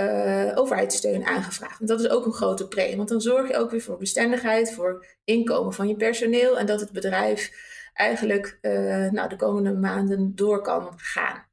overheidssteun 0.54 1.24
aangevraagd? 1.24 1.78
Want 1.78 1.90
dat 1.90 2.00
is 2.00 2.08
ook 2.08 2.26
een 2.26 2.32
grote 2.32 2.68
pre. 2.68 2.96
Want 2.96 3.08
dan 3.08 3.20
zorg 3.20 3.48
je 3.48 3.56
ook 3.56 3.70
weer 3.70 3.80
voor 3.80 3.98
bestendigheid, 3.98 4.72
voor 4.72 5.06
inkomen 5.24 5.72
van 5.72 5.88
je 5.88 5.96
personeel 5.96 6.58
en 6.58 6.66
dat 6.66 6.80
het 6.80 6.92
bedrijf 6.92 7.50
eigenlijk 7.94 8.58
nou, 9.10 9.28
de 9.28 9.36
komende 9.36 9.72
maanden 9.72 10.34
door 10.34 10.62
kan 10.62 10.92
gaan. 10.96 11.46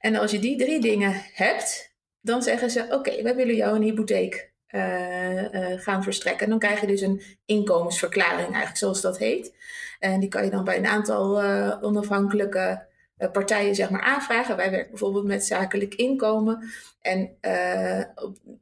En 0.00 0.16
als 0.16 0.30
je 0.30 0.38
die 0.38 0.58
drie 0.58 0.80
dingen 0.80 1.22
hebt, 1.32 1.94
dan 2.20 2.42
zeggen 2.42 2.70
ze: 2.70 2.86
Oké, 2.90 3.22
wij 3.22 3.36
willen 3.36 3.56
jou 3.56 3.76
een 3.76 3.82
hypotheek 3.82 4.54
uh, 4.70 5.52
uh, 5.52 5.80
gaan 5.80 6.02
verstrekken. 6.02 6.48
dan 6.48 6.58
krijg 6.58 6.80
je 6.80 6.86
dus 6.86 7.00
een 7.00 7.22
inkomensverklaring, 7.44 8.46
eigenlijk 8.46 8.76
zoals 8.76 9.00
dat 9.00 9.18
heet. 9.18 9.54
En 9.98 10.20
die 10.20 10.28
kan 10.28 10.44
je 10.44 10.50
dan 10.50 10.64
bij 10.64 10.76
een 10.76 10.86
aantal 10.86 11.42
onafhankelijke 11.82 12.86
partijen 13.32 13.74
zeg 13.74 13.90
maar, 13.90 14.00
aanvragen. 14.00 14.56
Wij 14.56 14.70
werken 14.70 14.90
bijvoorbeeld 14.90 15.24
met 15.24 15.44
zakelijk 15.44 15.94
inkomen. 15.94 16.70
En 17.00 17.36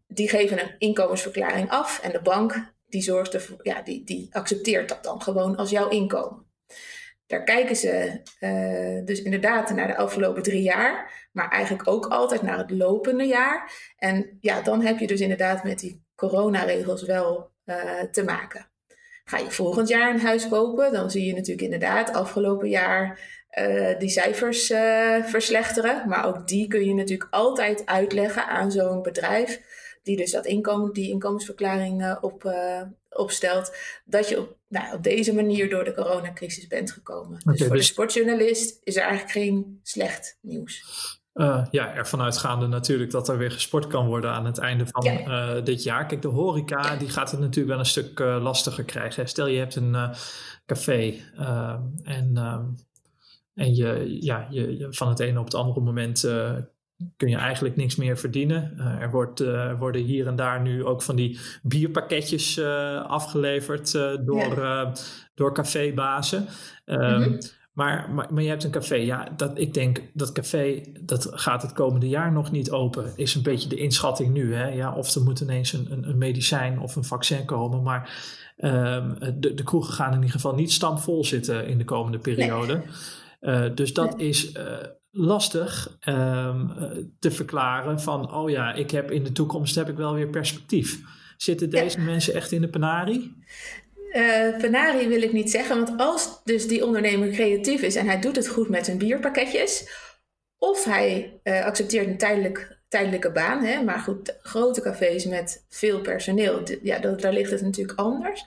die 0.07 0.29
geven 0.29 0.61
een 0.61 0.75
inkomensverklaring 0.79 1.71
af. 1.71 2.01
En 2.03 2.13
de 2.13 2.21
bank 2.23 2.73
die, 2.89 3.03
zorgt 3.03 3.35
ervoor, 3.35 3.59
ja, 3.63 3.83
die, 3.83 4.05
die 4.05 4.29
accepteert 4.31 4.89
dat 4.89 5.05
dan 5.05 5.23
gewoon 5.23 5.57
als 5.57 5.71
jouw 5.71 5.89
inkomen. 5.89 6.44
Kijken 7.43 7.77
ze 7.77 8.21
uh, 8.41 9.05
dus 9.05 9.23
inderdaad 9.23 9.71
naar 9.71 9.87
de 9.87 9.97
afgelopen 9.97 10.43
drie 10.43 10.63
jaar, 10.63 11.13
maar 11.33 11.49
eigenlijk 11.49 11.89
ook 11.89 12.07
altijd 12.07 12.43
naar 12.43 12.59
het 12.59 12.71
lopende 12.71 13.25
jaar. 13.25 13.73
En 13.99 14.39
ja, 14.41 14.61
dan 14.61 14.83
heb 14.83 14.99
je 14.99 15.07
dus 15.07 15.21
inderdaad 15.21 15.65
met 15.65 15.79
die 15.79 16.03
coronaregels 16.15 17.03
wel 17.03 17.51
uh, 17.67 17.77
te 18.11 18.25
maken. 18.25 18.67
Ga 19.25 19.39
je 19.39 19.51
volgend 19.51 19.89
jaar 19.89 20.15
een 20.15 20.21
huis 20.21 20.49
kopen, 20.49 20.93
dan 20.93 21.11
zie 21.11 21.27
je 21.27 21.35
natuurlijk 21.35 21.73
inderdaad 21.73 22.13
afgelopen 22.13 22.69
jaar 22.69 23.21
uh, 23.59 23.99
die 23.99 24.09
cijfers 24.09 24.67
verslechteren. 25.23 26.09
Maar 26.09 26.27
ook 26.27 26.49
die 26.49 26.69
kun 26.69 26.85
je 26.85 26.95
natuurlijk 26.95 27.35
altijd 27.35 27.87
uitleggen 27.87 28.47
aan 28.47 28.73
zo'n 28.73 29.03
bedrijf 29.03 29.61
die 30.05 30.17
dus 30.17 30.31
dat 30.31 30.47
inkomen, 30.47 30.93
die 30.93 31.11
inkomensverklaring 31.11 32.03
uh, 32.03 32.17
op, 32.21 32.45
uh, 32.45 32.83
opstelt, 33.11 33.77
dat 34.05 34.29
je 34.29 34.41
op, 34.41 34.57
nou, 34.69 34.95
op 34.95 35.03
deze 35.03 35.35
manier 35.35 35.71
door 35.71 35.85
de 35.85 35.95
coronacrisis 35.95 36.67
bent 36.67 36.93
gekomen. 36.93 37.41
dus 37.45 37.59
voor 37.59 37.69
de 37.69 37.75
dus- 37.75 37.87
sportjournalist 37.87 38.81
is 38.83 38.97
er 38.97 39.03
eigenlijk 39.03 39.33
geen 39.33 39.81
slecht 39.83 40.39
nieuws. 40.41 40.83
Uh, 41.35 41.67
ja, 41.71 41.95
ervan 41.95 42.21
uitgaande 42.21 42.67
natuurlijk 42.67 43.11
dat 43.11 43.29
er 43.29 43.39
weer 43.39 43.51
gesport 43.51 43.87
kan 43.87 44.07
worden 44.07 44.31
aan 44.31 44.47
het 44.47 44.59
einde 44.59 44.87
van 44.87 45.05
ja. 45.05 45.61
dit 45.61 45.83
jaar. 45.83 46.07
Kijk, 46.07 46.23
de 46.23 46.29
horeca 46.29 46.97
die 46.97 47.09
gaat 47.09 47.31
het 47.31 47.41
natuurlijk 47.41 47.69
wel 47.69 47.79
een 47.79 47.87
stuk 47.87 48.19
lastiger 48.19 48.85
krijgen. 48.85 49.29
Stel 49.29 49.47
je 49.47 49.59
hebt 49.59 49.77
een 49.77 49.97
café 50.67 51.15
en, 52.03 52.37
en 53.55 53.75
je, 53.75 54.17
ja, 54.21 54.47
je, 54.51 54.79
je, 54.79 54.87
van 54.91 55.09
het 55.09 55.21
ene 55.21 55.39
op 55.39 55.45
het 55.45 55.55
andere 55.55 55.81
moment 55.81 56.25
kun 57.17 57.29
je 57.29 57.37
eigenlijk 57.37 57.77
niks 57.77 57.97
meer 57.97 58.19
verdienen. 58.19 58.73
Uh, 58.77 59.01
er 59.01 59.11
wordt, 59.11 59.41
uh, 59.41 59.79
worden 59.79 60.03
hier 60.03 60.27
en 60.27 60.37
daar 60.37 60.61
nu 60.61 60.85
ook 60.85 61.03
van 61.03 61.17
die 61.17 61.39
bierpakketjes 61.63 62.59
uh, 62.59 63.05
afgeleverd 63.05 63.93
door, 64.25 64.61
ja. 64.61 64.93
door 65.35 65.55
cafébazen. 65.55 66.47
Um, 66.87 66.99
mm-hmm. 66.99 67.39
maar, 67.73 68.11
maar, 68.11 68.33
maar 68.33 68.43
je 68.43 68.49
hebt 68.49 68.65
een 68.65 68.71
café. 68.71 68.95
Ja, 68.95 69.29
dat, 69.37 69.59
ik 69.59 69.75
denk 69.75 70.03
dat 70.13 70.33
café, 70.33 70.83
dat 71.01 71.31
gaat 71.31 71.63
het 71.63 71.73
komende 71.73 72.09
jaar 72.09 72.33
nog 72.33 72.51
niet 72.51 72.71
open. 72.71 73.13
Is 73.17 73.35
een 73.35 73.43
beetje 73.43 73.69
de 73.69 73.77
inschatting 73.77 74.33
nu. 74.33 74.55
Hè? 74.55 74.69
Ja, 74.69 74.95
of 74.95 75.15
er 75.15 75.23
moet 75.23 75.41
ineens 75.41 75.73
een, 75.73 75.93
een, 75.93 76.09
een 76.09 76.19
medicijn 76.19 76.81
of 76.81 76.97
een 76.97 77.05
vaccin 77.05 77.45
komen. 77.45 77.83
Maar 77.83 78.11
um, 78.57 79.17
de, 79.41 79.55
de 79.55 79.63
kroegen 79.63 79.95
gaan 79.95 80.11
in 80.11 80.19
ieder 80.19 80.31
geval 80.31 80.55
niet 80.55 80.73
stampvol 80.73 81.25
zitten 81.25 81.67
in 81.67 81.79
de 81.79 81.85
komende 81.85 82.19
periode. 82.19 82.83
Nee. 83.41 83.75
dus 83.75 83.93
dat 83.93 84.17
nee. 84.17 84.29
is 84.29 84.53
lastig 85.17 85.99
um, 86.09 86.73
te 87.19 87.31
verklaren 87.31 88.01
van, 88.01 88.35
oh 88.35 88.51
ja, 88.51 88.73
ik 88.73 88.91
heb 88.91 89.11
in 89.11 89.25
de 89.25 89.33
toekomst 89.33 89.75
heb 89.75 89.89
ik 89.89 89.97
wel 89.97 90.15
weer 90.15 90.29
perspectief. 90.29 91.01
Zitten 91.37 91.71
deze 91.71 91.99
ja. 91.99 92.05
mensen 92.05 92.35
echt 92.35 92.53
in 92.53 92.61
de 92.61 92.69
penarie? 92.69 93.37
Uh, 94.13 94.57
penarie 94.59 95.09
wil 95.09 95.23
ik 95.23 95.33
niet 95.33 95.51
zeggen, 95.51 95.77
want 95.85 96.01
als 96.01 96.41
dus 96.45 96.69
die 96.69 96.87
ondernemer 96.87 97.31
creatief 97.31 97.83
is 97.83 97.95
en 97.95 98.07
hij 98.07 98.21
doet 98.21 98.37
het 98.37 98.49
goed 98.49 98.69
met 98.69 98.85
zijn 98.85 98.99
bierpakketjes, 98.99 99.89
of 100.59 100.85
hij 100.85 101.41
uh, 101.45 101.65
accepteert 101.65 102.07
een 102.07 102.19
tijdelijk, 102.19 102.79
tijdelijke 102.89 103.33
baan, 103.33 103.65
hè, 103.65 103.83
maar 103.83 103.99
goed, 103.99 104.37
grote 104.43 104.81
cafés 104.81 105.25
met 105.25 105.65
veel 105.69 106.01
personeel, 106.01 106.63
ja, 106.83 106.99
dat, 106.99 107.21
daar 107.21 107.33
ligt 107.33 107.51
het 107.51 107.63
natuurlijk 107.63 107.99
anders. 107.99 108.45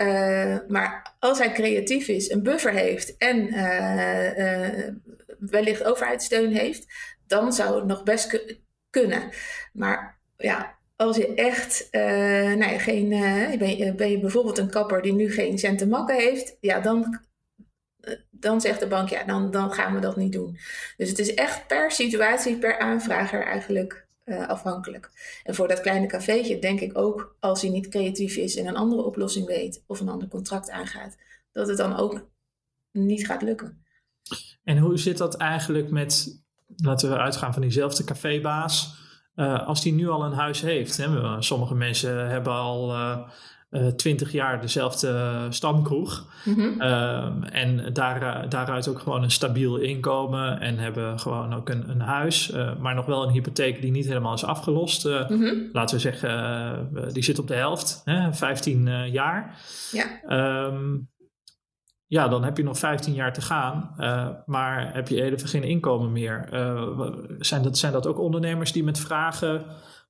Uh, 0.00 0.56
maar 0.68 1.14
als 1.18 1.38
hij 1.38 1.52
creatief 1.52 2.08
is, 2.08 2.30
een 2.30 2.42
buffer 2.42 2.72
heeft 2.72 3.16
en 3.16 3.46
wellicht 5.38 5.84
overheidssteun 5.84 6.52
heeft, 6.52 6.86
dan 7.26 7.52
zou 7.52 7.76
het 7.76 7.84
nog 7.84 8.02
best 8.02 8.42
kunnen. 8.90 9.30
Maar 9.72 10.18
ja, 10.36 10.78
als 10.96 11.16
je 11.16 11.34
echt, 11.34 11.88
nou 12.58 12.78
geen, 12.78 13.08
ben, 13.58 13.76
je, 13.76 13.94
ben 13.94 14.10
je 14.10 14.20
bijvoorbeeld 14.20 14.58
een 14.58 14.70
kapper 14.70 15.02
die 15.02 15.12
nu 15.12 15.32
geen 15.32 15.58
cent 15.58 15.78
te 15.78 15.86
makken 15.86 16.16
heeft, 16.16 16.56
ja, 16.60 16.80
dan, 16.80 17.20
dan 18.30 18.60
zegt 18.60 18.80
de 18.80 18.86
bank, 18.86 19.08
ja, 19.08 19.24
dan, 19.24 19.50
dan 19.50 19.72
gaan 19.72 19.94
we 19.94 20.00
dat 20.00 20.16
niet 20.16 20.32
doen. 20.32 20.58
Dus 20.96 21.08
het 21.08 21.18
is 21.18 21.34
echt 21.34 21.66
per 21.66 21.90
situatie, 21.90 22.58
per 22.58 22.78
aanvrager 22.78 23.42
eigenlijk 23.44 24.01
uh, 24.24 24.48
afhankelijk. 24.48 25.10
En 25.44 25.54
voor 25.54 25.68
dat 25.68 25.80
kleine 25.80 26.06
cafeetje 26.06 26.58
denk 26.58 26.80
ik 26.80 26.98
ook, 26.98 27.36
als 27.40 27.62
hij 27.62 27.70
niet 27.70 27.88
creatief 27.88 28.36
is 28.36 28.56
en 28.56 28.66
een 28.66 28.76
andere 28.76 29.02
oplossing 29.02 29.46
weet 29.46 29.84
of 29.86 30.00
een 30.00 30.08
ander 30.08 30.28
contract 30.28 30.70
aangaat, 30.70 31.16
dat 31.52 31.68
het 31.68 31.76
dan 31.76 31.96
ook 31.96 32.30
niet 32.92 33.26
gaat 33.26 33.42
lukken. 33.42 33.84
En 34.64 34.78
hoe 34.78 34.98
zit 34.98 35.18
dat 35.18 35.36
eigenlijk 35.36 35.90
met, 35.90 36.42
laten 36.76 37.10
we 37.10 37.18
uitgaan 37.18 37.52
van 37.52 37.62
diezelfde 37.62 38.04
cafébaas, 38.04 39.00
uh, 39.36 39.66
als 39.66 39.82
die 39.82 39.92
nu 39.92 40.08
al 40.08 40.24
een 40.24 40.32
huis 40.32 40.60
heeft? 40.60 40.96
Hè? 40.96 41.42
Sommige 41.42 41.74
mensen 41.74 42.28
hebben 42.30 42.52
al 42.52 42.90
uh, 42.90 43.28
twintig 43.96 44.32
jaar 44.32 44.60
dezelfde 44.60 45.46
stamkroeg. 45.48 46.24
Mm-hmm. 46.44 46.80
Uh, 46.80 47.28
en 47.52 47.92
daar, 47.92 48.48
daaruit 48.48 48.88
ook 48.88 48.98
gewoon 48.98 49.22
een 49.22 49.30
stabiel 49.30 49.76
inkomen 49.76 50.60
en 50.60 50.78
hebben 50.78 51.20
gewoon 51.20 51.54
ook 51.54 51.68
een, 51.68 51.90
een 51.90 52.00
huis, 52.00 52.52
maar 52.80 52.94
nog 52.94 53.06
wel 53.06 53.22
een 53.22 53.32
hypotheek 53.32 53.80
die 53.80 53.90
niet 53.90 54.06
helemaal 54.06 54.34
is 54.34 54.44
afgelost. 54.44 55.04
Mm-hmm. 55.04 55.68
Laten 55.72 55.96
we 55.96 56.02
zeggen, 56.02 57.10
die 57.12 57.22
zit 57.22 57.38
op 57.38 57.48
de 57.48 57.54
helft, 57.54 58.02
hè, 58.04 58.34
15 58.34 59.10
jaar. 59.10 59.58
Ja. 59.90 60.66
Um, 60.66 61.10
ja, 62.12 62.28
dan 62.28 62.44
heb 62.44 62.56
je 62.56 62.62
nog 62.62 62.78
15 62.78 63.14
jaar 63.14 63.32
te 63.32 63.40
gaan, 63.40 63.94
uh, 63.98 64.28
maar 64.46 64.94
heb 64.94 65.08
je 65.08 65.22
even 65.22 65.48
geen 65.48 65.62
inkomen 65.62 66.12
meer. 66.12 66.48
Uh, 66.52 67.08
zijn, 67.38 67.62
dat, 67.62 67.78
zijn 67.78 67.92
dat 67.92 68.06
ook 68.06 68.18
ondernemers 68.18 68.72
die 68.72 68.84
met 68.84 68.98
vragen 68.98 69.64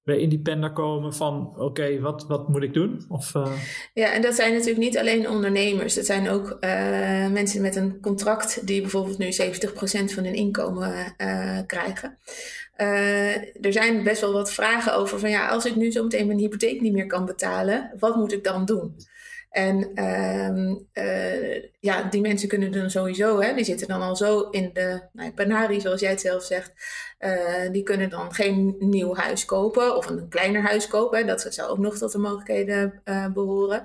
bij 0.05 0.19
Independer 0.19 0.73
komen 0.73 1.15
van 1.15 1.53
oké, 1.57 2.01
wat, 2.01 2.25
wat 2.29 2.49
moet 2.49 2.63
ik 2.63 2.75
doen? 2.75 3.05
Of, 3.09 3.35
uh... 3.35 3.53
Ja, 3.95 4.13
en 4.13 4.23
dat 4.23 4.35
zijn 4.35 4.53
natuurlijk 4.53 4.79
niet 4.79 4.99
alleen 4.99 5.29
ondernemers. 5.29 5.95
Dat 5.95 6.07
zijn 6.07 6.29
ook 6.29 6.57
mensen 7.31 7.63
met 7.63 7.77
een 7.77 8.01
contract 8.01 8.67
die 8.67 8.81
bijvoorbeeld 8.81 9.19
nu 9.19 9.27
70% 9.27 10.15
van 10.15 10.25
hun 10.25 10.35
inkomen 10.35 11.15
krijgen. 11.67 12.19
er 13.61 13.73
zijn 13.73 14.03
best 14.03 14.21
wel 14.21 14.33
wat 14.33 14.53
vragen 14.53 14.95
over 14.95 15.19
van 15.19 15.31
ja, 15.31 15.49
als 15.49 15.65
ik 15.65 15.77
nu 15.77 15.91
zo 15.91 16.03
meteen 16.03 16.27
mijn 16.27 16.39
hypotheek 16.39 16.81
niet 16.81 16.93
meer 16.93 17.07
kan 17.07 17.25
betalen, 17.27 17.93
wat 17.99 18.17
moet 18.17 18.33
ik 18.33 18.45
dan 18.45 18.65
doen? 18.65 18.97
En 19.53 20.05
um, 20.05 20.89
uh, 20.95 21.63
ja, 21.81 22.03
die 22.03 22.21
mensen 22.21 22.49
kunnen 22.49 22.73
dan 22.73 22.91
sowieso, 22.91 23.41
hè, 23.41 23.55
die 23.55 23.65
zitten 23.65 23.89
dan 23.89 24.03
al 24.03 24.17
zo 24.17 24.41
in 24.41 24.71
de 24.73 25.03
nou, 25.13 25.81
zoals 25.81 26.01
jij 26.01 26.11
het 26.11 26.21
zelf 26.21 26.43
zegt. 26.43 26.73
Uh, 27.21 27.71
die 27.73 27.83
kunnen 27.83 28.11
dan 28.11 28.35
geen 28.35 28.77
nieuw 28.79 29.15
huis 29.15 29.45
kopen 29.45 29.97
of 29.97 30.07
een 30.07 30.29
kleiner 30.29 30.63
huis 30.63 30.89
kopen. 30.89 31.27
Dat 31.27 31.47
zou 31.51 31.71
ook 31.71 31.79
nog 31.79 31.99
tot 31.99 32.13
de 32.13 32.19
mogelijkheden 32.19 33.01
uh, 33.05 33.33
behoren. 33.33 33.83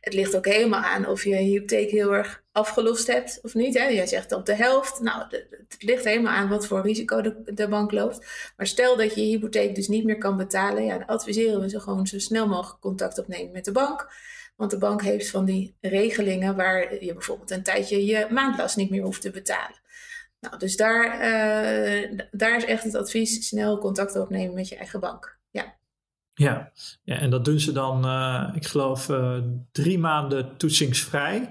Het 0.00 0.14
ligt 0.14 0.36
ook 0.36 0.46
helemaal 0.46 0.82
aan 0.82 1.06
of 1.06 1.24
je 1.24 1.30
je 1.30 1.36
hypotheek 1.36 1.90
heel 1.90 2.14
erg 2.14 2.42
afgelost 2.52 3.06
hebt 3.06 3.38
of 3.42 3.54
niet. 3.54 3.78
Hè. 3.78 3.84
Jij 3.84 4.06
zegt 4.06 4.32
op 4.32 4.46
de 4.46 4.54
helft. 4.54 5.00
Nou, 5.00 5.22
het 5.68 5.82
ligt 5.82 6.04
helemaal 6.04 6.32
aan 6.32 6.48
wat 6.48 6.66
voor 6.66 6.82
risico 6.82 7.20
de, 7.20 7.42
de, 7.44 7.68
bank 7.68 7.92
loopt. 7.92 8.26
Maar 8.56 8.66
stel 8.66 8.96
dat 8.96 9.14
je 9.14 9.20
je 9.20 9.36
hypotheek 9.36 9.74
dus 9.74 9.88
niet 9.88 10.04
meer 10.04 10.18
kan 10.18 10.36
betalen, 10.36 10.84
ja, 10.84 10.98
dan 10.98 11.06
adviseren 11.06 11.60
we 11.60 11.68
ze 11.68 11.80
gewoon 11.80 12.06
zo 12.06 12.18
snel 12.18 12.48
mogelijk 12.48 12.80
contact 12.80 13.18
opnemen 13.18 13.52
met 13.52 13.64
de 13.64 13.72
bank. 13.72 14.08
Want 14.56 14.70
de 14.70 14.78
bank 14.78 15.02
heeft 15.02 15.30
van 15.30 15.44
die 15.44 15.76
regelingen 15.80 16.56
waar 16.56 17.04
je 17.04 17.12
bijvoorbeeld 17.12 17.50
een 17.50 17.62
tijdje 17.62 18.04
je 18.04 18.26
maandlast 18.30 18.76
niet 18.76 18.90
meer 18.90 19.02
hoeft 19.02 19.20
te 19.20 19.30
betalen. 19.30 19.82
Nou, 20.40 20.58
dus 20.58 20.76
daar, 20.76 21.14
uh, 21.14 22.20
daar 22.30 22.56
is 22.56 22.64
echt 22.64 22.84
het 22.84 22.94
advies: 22.94 23.46
snel 23.46 23.78
contact 23.78 24.16
opnemen 24.16 24.54
met 24.54 24.68
je 24.68 24.76
eigen 24.76 25.00
bank. 25.00 25.38
Ja. 25.50 25.74
Ja, 26.34 26.72
ja 27.02 27.18
en 27.18 27.30
dat 27.30 27.44
doen 27.44 27.60
ze 27.60 27.72
dan, 27.72 28.06
uh, 28.06 28.50
ik 28.54 28.66
geloof, 28.66 29.08
uh, 29.08 29.38
drie 29.72 29.98
maanden 29.98 30.56
toetsingsvrij. 30.56 31.50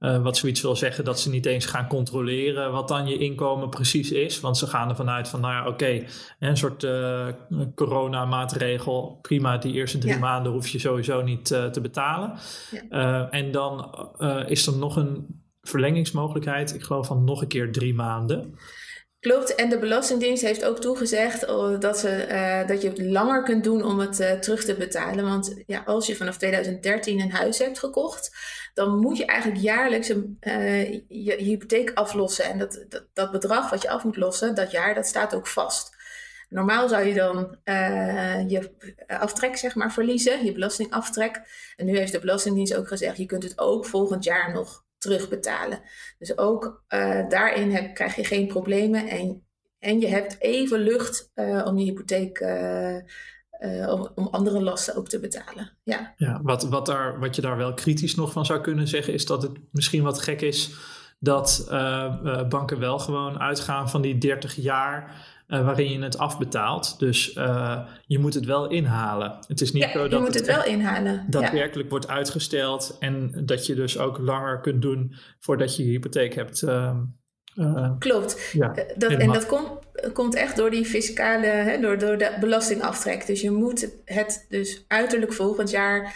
Uh, 0.00 0.22
wat 0.22 0.36
zoiets 0.36 0.60
wil 0.60 0.76
zeggen 0.76 1.04
dat 1.04 1.20
ze 1.20 1.30
niet 1.30 1.46
eens 1.46 1.66
gaan 1.66 1.86
controleren 1.88 2.72
wat 2.72 2.88
dan 2.88 3.06
je 3.06 3.18
inkomen 3.18 3.68
precies 3.68 4.12
is. 4.12 4.40
Want 4.40 4.58
ze 4.58 4.66
gaan 4.66 4.88
ervan 4.88 5.10
uit 5.10 5.28
van, 5.28 5.40
nou 5.40 5.52
ja, 5.52 5.66
oké, 5.66 6.04
een 6.38 6.56
soort 6.56 6.82
uh, 6.82 7.26
coronamaatregel. 7.74 9.18
Prima, 9.22 9.58
die 9.58 9.72
eerste 9.72 9.98
drie 9.98 10.18
maanden 10.18 10.52
hoef 10.52 10.68
je 10.68 10.78
sowieso 10.78 11.22
niet 11.22 11.50
uh, 11.50 11.66
te 11.66 11.80
betalen. 11.80 12.32
Ja. 12.90 13.30
en 13.30 13.50
dan 13.50 13.94
is 14.46 14.66
er 14.66 14.76
nog 14.76 14.96
een 14.96 15.26
verlengingsmogelijkheid, 15.62 16.74
ik 16.74 16.82
geloof 16.82 17.06
van 17.06 17.24
nog 17.24 17.42
een 17.42 17.48
keer 17.48 17.72
drie 17.72 17.94
maanden. 17.94 18.54
Klopt, 19.20 19.54
en 19.54 19.68
de 19.68 19.78
Belastingdienst 19.78 20.42
heeft 20.42 20.64
ook 20.64 20.80
toegezegd 20.80 21.48
oh, 21.48 21.80
dat, 21.80 21.98
ze, 21.98 22.26
uh, 22.28 22.68
dat 22.68 22.82
je 22.82 22.88
het 22.88 22.98
langer 22.98 23.42
kunt 23.42 23.64
doen 23.64 23.84
om 23.84 23.98
het 23.98 24.20
uh, 24.20 24.32
terug 24.32 24.64
te 24.64 24.74
betalen. 24.74 25.24
Want 25.24 25.62
ja, 25.66 25.82
als 25.86 26.06
je 26.06 26.16
vanaf 26.16 26.36
2013 26.36 27.20
een 27.20 27.32
huis 27.32 27.58
hebt 27.58 27.78
gekocht, 27.78 28.36
dan 28.74 28.98
moet 28.98 29.16
je 29.16 29.24
eigenlijk 29.24 29.60
jaarlijks 29.60 30.08
een, 30.08 30.38
je, 30.40 31.04
je, 31.08 31.34
hypotheek 31.36 31.90
aflossen. 31.94 32.44
En 32.44 32.58
dat, 32.58 32.84
dat, 32.88 33.06
dat, 33.12 33.30
bedrag 33.30 33.70
wat 33.70 33.82
je 33.82 33.90
af 33.90 34.04
moet 34.04 34.16
lossen, 34.16 34.54
dat 34.54 34.70
jaar, 34.70 34.94
dat 34.94 35.06
staat 35.06 35.34
ook 35.34 35.46
vast. 35.46 35.96
Normaal 36.48 36.88
zou 36.88 37.04
je 37.04 37.14
dan 37.14 37.58
je 38.48 38.70
aftrek 39.06 39.56
zeg 39.56 39.74
maar, 39.74 39.92
verliezen, 39.92 40.44
je 40.44 40.52
belastingaftrek. 40.52 41.40
En 41.76 41.86
nu 41.86 41.96
heeft 41.98 42.12
de 42.12 42.20
Belastingdienst 42.20 42.76
ook 42.76 42.88
gezegd, 42.88 43.16
je 43.16 43.26
kunt 43.26 43.42
het 43.42 43.58
ook 43.58 43.86
volgend 43.86 44.24
jaar 44.24 44.52
nog 44.52 44.84
terugbetalen. 45.00 45.80
Dus 46.18 46.38
ook 46.38 46.84
uh, 46.88 47.28
daarin 47.28 47.70
heb, 47.70 47.94
krijg 47.94 48.16
je 48.16 48.24
geen 48.24 48.46
problemen 48.46 49.08
en, 49.08 49.46
en 49.78 50.00
je 50.00 50.08
hebt 50.08 50.36
even 50.40 50.78
lucht 50.78 51.30
uh, 51.34 51.66
om 51.66 51.78
je 51.78 51.84
hypotheek, 51.84 52.40
uh, 52.40 52.96
om, 53.92 54.08
om, 54.14 54.28
andere 54.30 54.62
lasten 54.62 54.96
ook 54.96 55.08
te 55.08 55.20
betalen. 55.20 55.78
Ja, 55.82 56.14
ja 56.16 56.40
wat, 56.42 56.62
wat, 56.62 56.86
daar, 56.86 57.18
wat 57.18 57.36
je 57.36 57.42
daar 57.42 57.56
wel 57.56 57.74
kritisch 57.74 58.14
nog 58.14 58.32
van 58.32 58.46
zou 58.46 58.60
kunnen 58.60 58.88
zeggen 58.88 59.12
is 59.12 59.26
dat 59.26 59.42
het 59.42 59.58
misschien 59.72 60.02
wat 60.02 60.20
gek 60.20 60.40
is 60.40 60.74
dat 61.18 61.66
banken 62.48 62.78
wel 62.78 62.98
gewoon 62.98 63.40
uitgaan 63.40 63.90
van 63.90 64.02
die 64.02 64.18
30 64.18 64.54
jaar 64.54 65.26
uh, 65.50 65.64
waarin 65.64 65.90
je 65.90 66.02
het 66.02 66.18
afbetaalt. 66.18 66.98
Dus 66.98 67.36
uh, 67.36 67.80
je 68.06 68.18
moet 68.18 68.34
het 68.34 68.44
wel 68.44 68.68
inhalen. 68.68 69.36
Het 69.46 69.60
is 69.60 69.72
niet 69.72 69.82
ja, 69.82 69.90
zo 69.90 70.02
dat 70.02 70.10
je 70.10 70.18
moet 70.18 70.26
het, 70.26 70.46
het 70.46 70.56
wel 70.56 70.64
inhalen. 70.64 71.26
daadwerkelijk 71.28 71.82
ja. 71.82 71.88
wordt 71.88 72.08
uitgesteld 72.08 72.96
en 73.00 73.42
dat 73.44 73.66
je 73.66 73.74
dus 73.74 73.98
ook 73.98 74.18
langer 74.18 74.60
kunt 74.60 74.82
doen 74.82 75.14
voordat 75.38 75.76
je 75.76 75.84
je 75.84 75.90
hypotheek 75.90 76.34
hebt. 76.34 76.62
Uh, 76.62 76.96
Klopt. 77.98 78.50
Ja, 78.52 78.74
dat, 78.96 79.10
en 79.10 79.32
dat 79.32 79.46
komt, 79.46 79.68
komt 80.12 80.34
echt 80.34 80.56
door 80.56 80.70
die 80.70 80.84
fiscale, 80.84 81.46
hè, 81.46 81.80
door, 81.80 81.98
door 81.98 82.18
de 82.18 82.36
belastingaftrek. 82.40 83.26
Dus 83.26 83.40
je 83.40 83.50
moet 83.50 83.90
het 84.04 84.46
dus 84.48 84.84
uiterlijk 84.88 85.32
volgend 85.32 85.70
jaar 85.70 86.14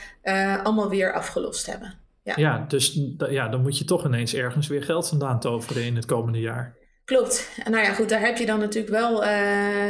allemaal 0.62 0.88
weer 0.88 1.12
afgelost 1.12 1.66
hebben. 1.66 1.94
Ja, 2.22 2.32
ja 2.36 2.64
dus 2.68 3.00
ja, 3.28 3.48
dan 3.48 3.62
moet 3.62 3.78
je 3.78 3.84
toch 3.84 4.04
ineens 4.04 4.34
ergens 4.34 4.66
weer 4.66 4.82
geld 4.82 5.08
vandaan 5.08 5.40
toveren 5.40 5.84
in 5.84 5.96
het 5.96 6.06
komende 6.06 6.40
jaar. 6.40 6.76
Klopt. 7.04 7.48
En 7.64 7.70
nou 7.70 7.84
ja, 7.84 7.92
goed, 7.92 8.08
daar 8.08 8.20
heb 8.20 8.36
je 8.36 8.46
dan 8.46 8.58
natuurlijk 8.58 8.92
wel 8.92 9.22
uh, 9.22 9.28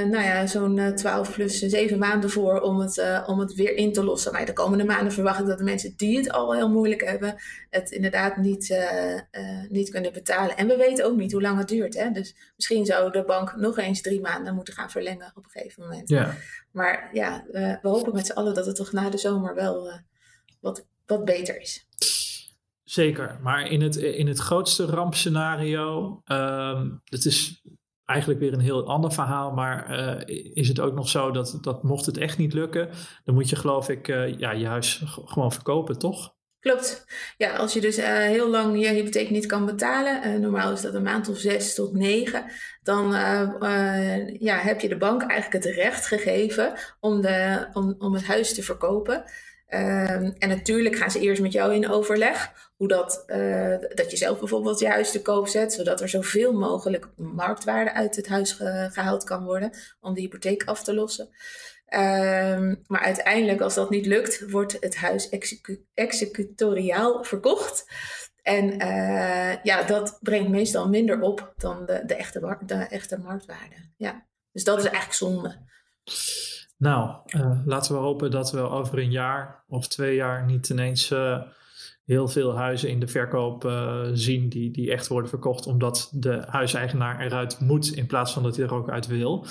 nou 0.04 0.24
ja, 0.24 0.46
zo'n 0.46 0.76
uh, 0.76 0.88
12 0.88 1.32
plus 1.32 1.58
7 1.58 1.98
maanden 1.98 2.30
voor 2.30 2.60
om 2.60 2.80
het, 2.80 2.96
uh, 2.96 3.24
om 3.26 3.38
het 3.38 3.54
weer 3.54 3.76
in 3.76 3.92
te 3.92 4.04
lossen. 4.04 4.32
Maar 4.32 4.46
de 4.46 4.52
komende 4.52 4.84
maanden 4.84 5.12
verwacht 5.12 5.40
ik 5.40 5.46
dat 5.46 5.58
de 5.58 5.64
mensen 5.64 5.94
die 5.96 6.16
het 6.16 6.30
al 6.30 6.54
heel 6.54 6.70
moeilijk 6.70 7.04
hebben, 7.04 7.34
het 7.70 7.90
inderdaad 7.90 8.36
niet, 8.36 8.68
uh, 8.70 9.20
niet 9.68 9.90
kunnen 9.90 10.12
betalen. 10.12 10.56
En 10.56 10.66
we 10.66 10.76
weten 10.76 11.04
ook 11.04 11.16
niet 11.16 11.32
hoe 11.32 11.42
lang 11.42 11.58
het 11.58 11.68
duurt. 11.68 11.94
Hè? 11.94 12.10
Dus 12.10 12.34
misschien 12.56 12.86
zou 12.86 13.12
de 13.12 13.24
bank 13.24 13.56
nog 13.56 13.78
eens 13.78 14.00
drie 14.00 14.20
maanden 14.20 14.54
moeten 14.54 14.74
gaan 14.74 14.90
verlengen 14.90 15.32
op 15.34 15.44
een 15.44 15.50
gegeven 15.50 15.82
moment. 15.82 16.08
Ja. 16.08 16.34
Maar 16.70 17.10
ja, 17.12 17.44
we 17.52 17.88
hopen 17.88 18.14
met 18.14 18.26
z'n 18.26 18.32
allen 18.32 18.54
dat 18.54 18.66
het 18.66 18.76
toch 18.76 18.92
na 18.92 19.10
de 19.10 19.18
zomer 19.18 19.54
wel 19.54 20.00
wat, 20.60 20.86
wat 21.06 21.24
beter 21.24 21.60
is. 21.60 21.86
Zeker, 22.84 23.38
maar 23.42 23.70
in 23.70 23.82
het, 23.82 23.96
in 23.96 24.26
het 24.26 24.38
grootste 24.38 24.84
rampscenario, 24.84 26.20
um, 26.26 27.00
het 27.04 27.24
is 27.24 27.62
eigenlijk 28.04 28.40
weer 28.40 28.52
een 28.52 28.60
heel 28.60 28.86
ander 28.86 29.12
verhaal, 29.12 29.52
maar 29.52 29.98
uh, 29.98 30.52
is 30.54 30.68
het 30.68 30.80
ook 30.80 30.94
nog 30.94 31.08
zo 31.08 31.30
dat, 31.30 31.58
dat 31.60 31.82
mocht 31.82 32.06
het 32.06 32.16
echt 32.16 32.38
niet 32.38 32.52
lukken, 32.52 32.90
dan 33.24 33.34
moet 33.34 33.48
je 33.48 33.56
geloof 33.56 33.88
ik 33.88 34.08
uh, 34.08 34.38
ja, 34.38 34.50
je 34.50 34.66
huis 34.66 35.02
gewoon 35.24 35.52
verkopen, 35.52 35.98
toch? 35.98 36.34
Klopt. 36.60 37.04
Ja, 37.36 37.56
als 37.56 37.72
je 37.72 37.80
dus 37.80 37.98
uh, 37.98 38.06
heel 38.06 38.50
lang 38.50 38.80
je 38.80 38.88
hypotheek 38.88 39.30
niet 39.30 39.46
kan 39.46 39.66
betalen, 39.66 40.40
normaal 40.40 40.72
is 40.72 40.80
dat 40.80 40.94
een 40.94 41.02
maand 41.02 41.28
of 41.28 41.38
zes 41.38 41.74
tot 41.74 41.92
negen, 41.92 42.44
dan 42.82 43.10
ja, 44.38 44.56
heb 44.56 44.80
je 44.80 44.88
de 44.88 44.96
bank 44.96 45.22
eigenlijk 45.22 45.64
het 45.64 45.74
recht 45.74 46.06
gegeven 46.06 46.78
om, 47.00 47.20
de, 47.20 47.68
om, 47.72 47.94
om 47.98 48.14
het 48.14 48.24
huis 48.24 48.54
te 48.54 48.62
verkopen. 48.62 49.24
Um, 49.74 50.34
en 50.38 50.48
natuurlijk 50.48 50.96
gaan 50.96 51.10
ze 51.10 51.20
eerst 51.20 51.42
met 51.42 51.52
jou 51.52 51.74
in 51.74 51.90
overleg 51.90 52.52
hoe 52.76 52.88
dat, 52.88 53.24
uh, 53.26 53.76
dat 53.94 54.10
je 54.10 54.16
zelf 54.16 54.38
bijvoorbeeld 54.38 54.78
je 54.78 54.88
huis 54.88 55.10
te 55.10 55.22
koop 55.22 55.48
zet, 55.48 55.72
zodat 55.72 56.00
er 56.00 56.08
zoveel 56.08 56.52
mogelijk 56.52 57.08
marktwaarde 57.16 57.92
uit 57.92 58.16
het 58.16 58.28
huis 58.28 58.52
ge 58.52 58.88
gehaald 58.92 59.24
kan 59.24 59.44
worden 59.44 59.70
om 60.00 60.14
de 60.14 60.20
hypotheek 60.20 60.64
af 60.64 60.84
te 60.84 60.94
lossen. 60.94 61.28
Um, 61.94 62.82
maar 62.86 63.00
uiteindelijk, 63.00 63.60
als 63.60 63.74
dat 63.74 63.90
niet 63.90 64.06
lukt, 64.06 64.50
wordt 64.50 64.76
het 64.80 64.96
huis 64.96 65.28
execu 65.28 65.84
executoriaal 65.94 67.24
verkocht. 67.24 67.86
En 68.42 68.82
uh, 68.82 69.62
ja, 69.62 69.82
dat 69.82 70.18
brengt 70.20 70.48
meestal 70.48 70.88
minder 70.88 71.20
op 71.20 71.54
dan 71.56 71.86
de, 71.86 72.02
de, 72.06 72.14
echte, 72.14 72.58
de 72.66 72.74
echte 72.74 73.18
marktwaarde. 73.18 73.74
Ja. 73.96 74.26
Dus 74.52 74.64
dat 74.64 74.78
is 74.78 74.84
eigenlijk 74.84 75.14
zonde. 75.14 75.58
Nou, 76.84 77.10
uh, 77.26 77.58
laten 77.64 77.94
we 77.94 78.00
hopen 78.00 78.30
dat 78.30 78.52
we 78.52 78.60
over 78.60 78.98
een 78.98 79.10
jaar 79.10 79.64
of 79.68 79.88
twee 79.88 80.14
jaar 80.14 80.44
niet 80.44 80.68
ineens 80.68 81.10
uh, 81.10 81.40
heel 82.04 82.28
veel 82.28 82.56
huizen 82.56 82.88
in 82.88 83.00
de 83.00 83.06
verkoop 83.06 83.64
uh, 83.64 84.00
zien 84.12 84.48
die, 84.48 84.70
die 84.70 84.92
echt 84.92 85.08
worden 85.08 85.30
verkocht 85.30 85.66
omdat 85.66 86.10
de 86.12 86.42
huiseigenaar 86.46 87.20
eruit 87.20 87.60
moet 87.60 87.92
in 87.92 88.06
plaats 88.06 88.32
van 88.32 88.42
dat 88.42 88.56
hij 88.56 88.64
er 88.64 88.74
ook 88.74 88.90
uit 88.90 89.06
wil. 89.06 89.46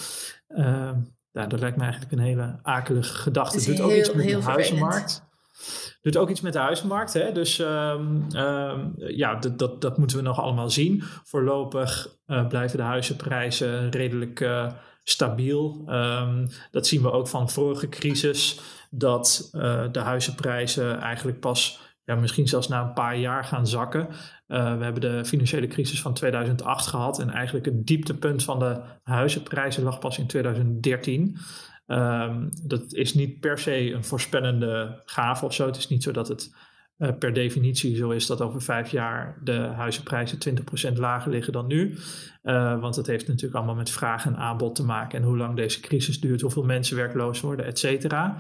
ja, 1.31 1.47
dat 1.47 1.59
lijkt 1.59 1.77
me 1.77 1.83
eigenlijk 1.83 2.11
een 2.11 2.19
hele 2.19 2.59
akelige 2.61 3.13
gedachte. 3.13 3.57
Het 3.57 3.65
doet 3.65 3.81
ook 3.81 3.91
iets 3.91 4.13
met 4.13 4.27
de 4.27 4.41
huizenmarkt. 4.41 5.23
Doet 6.01 6.17
ook 6.17 6.29
iets 6.29 6.41
met 6.41 6.53
de 6.53 6.59
huizenmarkt. 6.59 7.13
Hè? 7.13 7.31
Dus 7.31 7.59
um, 7.59 8.27
um, 8.35 8.93
ja, 8.95 9.35
dat, 9.35 9.59
dat, 9.59 9.81
dat 9.81 9.97
moeten 9.97 10.17
we 10.17 10.23
nog 10.23 10.39
allemaal 10.39 10.69
zien. 10.69 11.03
Voorlopig 11.23 12.07
blijven 12.25 12.77
de 12.77 12.83
huizenprijzen 12.83 13.89
redelijk 13.89 14.45
stabiel. 15.03 15.85
Um, 15.87 16.47
dat 16.71 16.87
zien 16.87 17.01
we 17.01 17.11
ook 17.11 17.27
van 17.27 17.49
vorige 17.49 17.89
crisis, 17.89 18.59
dat 18.89 19.49
uh, 19.55 19.83
de 19.91 19.99
huizenprijzen 19.99 20.99
eigenlijk 20.99 21.39
pas, 21.39 21.79
ja, 22.03 22.15
misschien 22.15 22.47
zelfs 22.47 22.67
na 22.67 22.81
een 22.81 22.93
paar 22.93 23.17
jaar 23.17 23.43
gaan 23.43 23.67
zakken. 23.67 24.07
Uh, 24.47 24.77
we 24.77 24.83
hebben 24.83 25.01
de 25.01 25.25
financiële 25.25 25.67
crisis 25.67 26.01
van 26.01 26.13
2008 26.13 26.87
gehad 26.87 27.19
en 27.19 27.29
eigenlijk 27.29 27.65
het 27.65 27.87
dieptepunt 27.87 28.43
van 28.43 28.59
de 28.59 28.81
huizenprijzen 29.03 29.83
lag 29.83 29.99
pas 29.99 30.17
in 30.17 30.27
2013. 30.27 31.37
Um, 31.87 32.49
dat 32.63 32.93
is 32.93 33.13
niet 33.13 33.39
per 33.39 33.59
se 33.59 33.91
een 33.91 34.03
voorspellende 34.03 35.01
gave 35.05 35.45
of 35.45 35.53
zo. 35.53 35.65
Het 35.65 35.77
is 35.77 35.87
niet 35.87 36.03
zo 36.03 36.11
dat 36.11 36.27
het 36.27 36.55
uh, 36.97 37.09
per 37.19 37.33
definitie 37.33 37.95
zo 37.95 38.09
is 38.09 38.27
dat 38.27 38.41
over 38.41 38.61
vijf 38.61 38.91
jaar 38.91 39.39
de 39.43 39.57
huizenprijzen 39.57 40.37
20% 40.93 40.97
lager 40.97 41.31
liggen 41.31 41.53
dan 41.53 41.67
nu. 41.67 41.97
Uh, 42.43 42.79
want 42.79 42.95
het 42.95 43.07
heeft 43.07 43.27
natuurlijk 43.27 43.55
allemaal 43.55 43.75
met 43.75 43.89
vraag 43.89 44.25
en 44.25 44.37
aanbod 44.37 44.75
te 44.75 44.85
maken 44.85 45.19
en 45.19 45.25
hoe 45.25 45.37
lang 45.37 45.55
deze 45.55 45.79
crisis 45.79 46.19
duurt, 46.19 46.41
hoeveel 46.41 46.63
mensen 46.63 46.95
werkloos 46.95 47.41
worden, 47.41 47.65
et 47.65 47.79
cetera. 47.79 48.37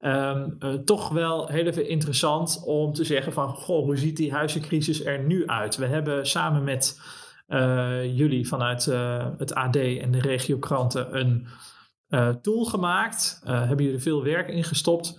Um, 0.00 0.56
uh, 0.58 0.74
toch 0.74 1.08
wel 1.08 1.48
heel 1.48 1.66
interessant 1.66 2.62
om 2.64 2.92
te 2.92 3.04
zeggen 3.04 3.32
van, 3.32 3.48
goh, 3.48 3.84
hoe 3.84 3.96
ziet 3.96 4.16
die 4.16 4.32
huizencrisis 4.32 5.04
er 5.04 5.24
nu 5.24 5.46
uit? 5.46 5.76
We 5.76 5.86
hebben 5.86 6.26
samen 6.26 6.64
met 6.64 7.00
jullie 8.14 8.48
vanuit 8.48 8.84
het 9.38 9.54
AD 9.54 9.76
en 9.76 10.10
de 10.10 10.20
regiokranten 10.20 11.18
een 11.18 11.46
tool 12.42 12.64
gemaakt. 12.64 13.40
hebben 13.44 13.84
jullie 13.84 14.00
veel 14.00 14.22
werk 14.22 14.48
in 14.48 14.64
gestopt 14.64 15.18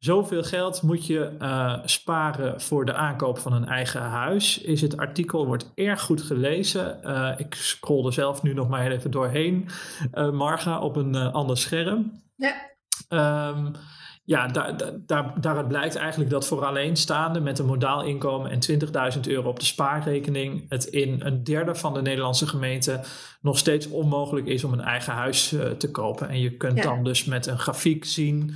Zoveel 0.00 0.42
geld 0.42 0.82
moet 0.82 1.06
je 1.06 1.36
uh, 1.42 1.78
sparen 1.84 2.60
voor 2.60 2.84
de 2.84 2.94
aankoop 2.94 3.38
van 3.38 3.52
een 3.52 3.64
eigen 3.64 4.00
huis. 4.00 4.60
Is 4.60 4.80
het 4.80 4.96
artikel 4.96 5.46
wordt 5.46 5.72
erg 5.74 6.00
goed 6.00 6.22
gelezen. 6.22 7.00
Uh, 7.04 7.30
ik 7.36 7.54
scroll 7.54 8.06
er 8.06 8.12
zelf 8.12 8.42
nu 8.42 8.54
nog 8.54 8.68
maar 8.68 8.90
even 8.90 9.10
doorheen, 9.10 9.68
uh, 10.14 10.30
Marga, 10.30 10.80
op 10.80 10.96
een 10.96 11.16
ander 11.16 11.58
scherm. 11.58 12.22
Ja. 12.36 12.54
Um, 13.48 13.72
ja, 14.24 14.46
daar, 14.46 14.76
daar, 15.06 15.40
daaruit 15.40 15.68
blijkt 15.68 15.96
eigenlijk 15.96 16.30
dat 16.30 16.46
voor 16.46 16.64
alleenstaanden 16.64 17.42
met 17.42 17.58
een 17.58 17.66
modaal 17.66 18.04
inkomen 18.04 18.50
en 18.50 19.14
20.000 19.14 19.20
euro 19.20 19.48
op 19.48 19.58
de 19.58 19.64
spaarrekening 19.64 20.66
het 20.68 20.84
in 20.84 21.20
een 21.22 21.44
derde 21.44 21.74
van 21.74 21.94
de 21.94 22.02
Nederlandse 22.02 22.46
gemeenten 22.46 23.00
nog 23.40 23.58
steeds 23.58 23.88
onmogelijk 23.88 24.46
is 24.46 24.64
om 24.64 24.72
een 24.72 24.80
eigen 24.80 25.12
huis 25.12 25.54
te 25.78 25.90
kopen. 25.90 26.28
En 26.28 26.40
je 26.40 26.56
kunt 26.56 26.82
dan 26.82 27.04
dus 27.04 27.24
met 27.24 27.46
een 27.46 27.58
grafiek 27.58 28.04
zien 28.04 28.54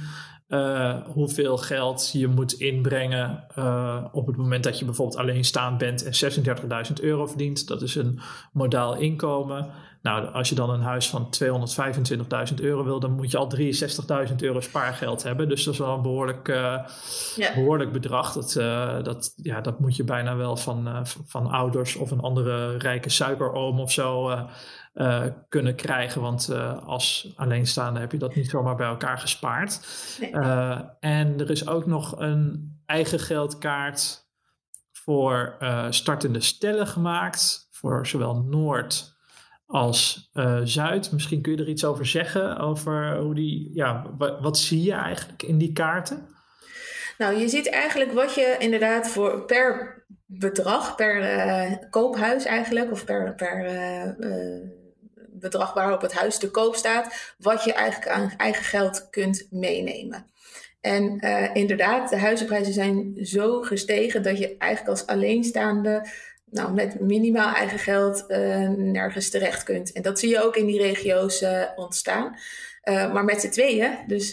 uh, 0.49 0.95
hoeveel 1.07 1.57
geld 1.57 2.11
je 2.13 2.29
moet 2.29 2.53
inbrengen 2.53 3.45
uh, 3.59 4.05
op 4.13 4.27
het 4.27 4.37
moment 4.37 4.65
dat 4.65 4.79
je 4.79 4.85
bijvoorbeeld 4.85 5.19
alleenstaand 5.19 5.79
bent 5.79 6.05
en 6.05 6.35
36.000 6.87 6.93
euro 7.01 7.27
verdient. 7.27 7.67
Dat 7.69 7.83
is 7.83 7.95
een 7.95 8.21
modaal 8.53 8.97
inkomen. 8.97 9.73
Nou, 10.03 10.33
als 10.33 10.49
je 10.49 10.55
dan 10.55 10.71
een 10.71 10.83
huis 10.83 11.09
van 11.09 11.29
225.000 12.51 12.55
euro 12.55 12.85
wil, 12.85 13.01
dan 13.01 13.13
moet 13.13 13.31
je 13.31 13.37
al 13.37 13.53
63.000 14.29 14.35
euro 14.37 14.61
spaargeld 14.61 15.23
hebben. 15.23 15.49
Dus 15.49 15.65
dat 15.65 15.75
is 15.75 15.81
wel 15.81 15.95
een 15.95 16.03
behoorlijk, 16.03 16.49
uh, 16.49 16.79
ja. 17.37 17.55
behoorlijk 17.55 17.93
bedrag. 17.93 18.33
Dat, 18.33 18.55
uh, 18.59 19.03
dat, 19.03 19.35
ja, 19.37 19.61
dat 19.61 19.81
moet 19.81 19.97
je 19.97 20.05
bijna 20.05 20.37
wel 20.37 20.57
van, 20.57 20.89
uh, 20.89 21.01
van 21.05 21.47
ouders 21.47 21.97
of 21.97 22.11
een 22.11 22.21
andere 22.21 22.77
rijke 22.77 23.09
suikeroom 23.09 23.81
of 23.81 23.93
zo 23.93 24.31
kunnen 25.49 25.75
krijgen. 25.75 26.21
Want 26.21 26.51
als 26.87 27.33
alleenstaande 27.37 28.01
heb 28.01 28.13
je 28.13 28.19
dat 28.19 28.35
niet 28.35 28.51
zomaar 28.51 28.77
bij 28.77 28.87
elkaar 28.87 29.19
gespaard. 29.19 29.81
Nee. 30.21 30.31
en 31.01 31.41
er 31.41 31.51
is 31.51 31.69
ook 31.69 31.87
nog 31.87 32.19
een 32.19 32.73
eigen 32.87 33.19
geldkaart 33.19 34.29
voor 34.93 35.57
startende 35.91 36.41
stellen 36.41 36.87
gemaakt. 36.87 37.69
Voor 37.71 38.07
zowel 38.07 38.35
Noord 38.37 39.17
als 39.67 40.31
Zuid. 40.65 41.13
Misschien 41.13 41.43
kun 41.43 41.53
je 41.53 41.63
er 41.63 41.69
iets 41.69 41.85
over 41.85 42.07
zeggen, 42.07 42.59
over 42.59 43.17
hoe 43.17 43.35
die, 43.35 43.71
ja, 43.73 44.11
wat, 44.41 44.59
zie 44.59 44.83
je 44.83 44.93
eigenlijk 44.93 45.43
in 45.43 45.59
die 45.59 45.73
kaarten? 45.73 46.29
Nou, 47.19 47.37
je 47.37 47.49
ziet 47.49 47.71
eigenlijk 47.71 48.13
wat 48.13 48.35
je 48.35 48.57
inderdaad 48.59 49.09
voor 49.09 49.45
per 49.45 49.95
bedrag, 50.27 50.95
per 50.95 51.47
uh, 51.47 51.73
koophuis 51.91 52.45
eigenlijk, 52.45 52.91
of 52.91 53.05
per, 53.05 53.35
per 53.35 53.65
uh, 53.65 54.84
bedrag 55.45 55.75
waarop 55.75 56.01
het 56.01 56.15
huis 56.15 56.39
te 56.39 56.51
koop 56.51 56.75
staat, 56.75 57.35
wat 57.39 57.65
je 57.65 57.73
eigenlijk 57.73 58.11
aan 58.11 58.35
eigen 58.37 58.65
geld 58.65 59.11
kunt 59.11 59.47
meenemen. 59.51 60.27
En 60.81 61.21
inderdaad, 61.53 62.11
de 62.11 62.17
huizenprijzen 62.17 62.73
zijn 62.73 63.17
zo 63.23 63.63
gestegen 63.63 64.23
dat 64.23 64.39
je 64.39 64.57
eigenlijk 64.59 64.91
als 64.91 65.07
alleenstaande 65.07 66.07
nou, 66.51 66.73
met 66.73 67.01
minimaal 67.01 67.55
eigen 67.55 67.79
geld 67.79 68.25
uh, 68.29 68.69
nergens 68.69 69.31
terecht 69.31 69.63
kunt. 69.63 69.93
En 69.93 70.03
dat 70.03 70.19
zie 70.19 70.29
je 70.29 70.45
ook 70.45 70.57
in 70.57 70.67
die 70.67 70.83
regio's 70.83 71.43
uh, 71.43 71.63
ontstaan. 71.77 72.39
Maar 72.85 73.25
met 73.25 73.41
z'n 73.41 73.51
tweeën, 73.51 73.99
dus 74.07 74.33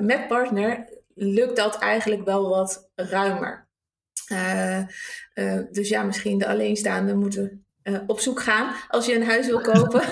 met 0.00 0.28
partner, 0.28 0.88
lukt 1.14 1.56
dat 1.56 1.78
eigenlijk 1.78 2.24
wel 2.24 2.48
wat 2.48 2.90
ruimer. 2.94 3.66
dus 5.70 5.88
ja, 5.88 6.02
misschien 6.02 6.38
de 6.38 6.46
alleenstaande 6.46 7.14
moeten 7.14 7.64
uh, 7.84 7.98
op 8.06 8.20
zoek 8.20 8.42
gaan 8.42 8.74
als 8.88 9.06
je 9.06 9.14
een 9.14 9.24
huis 9.24 9.46
wil 9.46 9.60
kopen. 9.60 10.02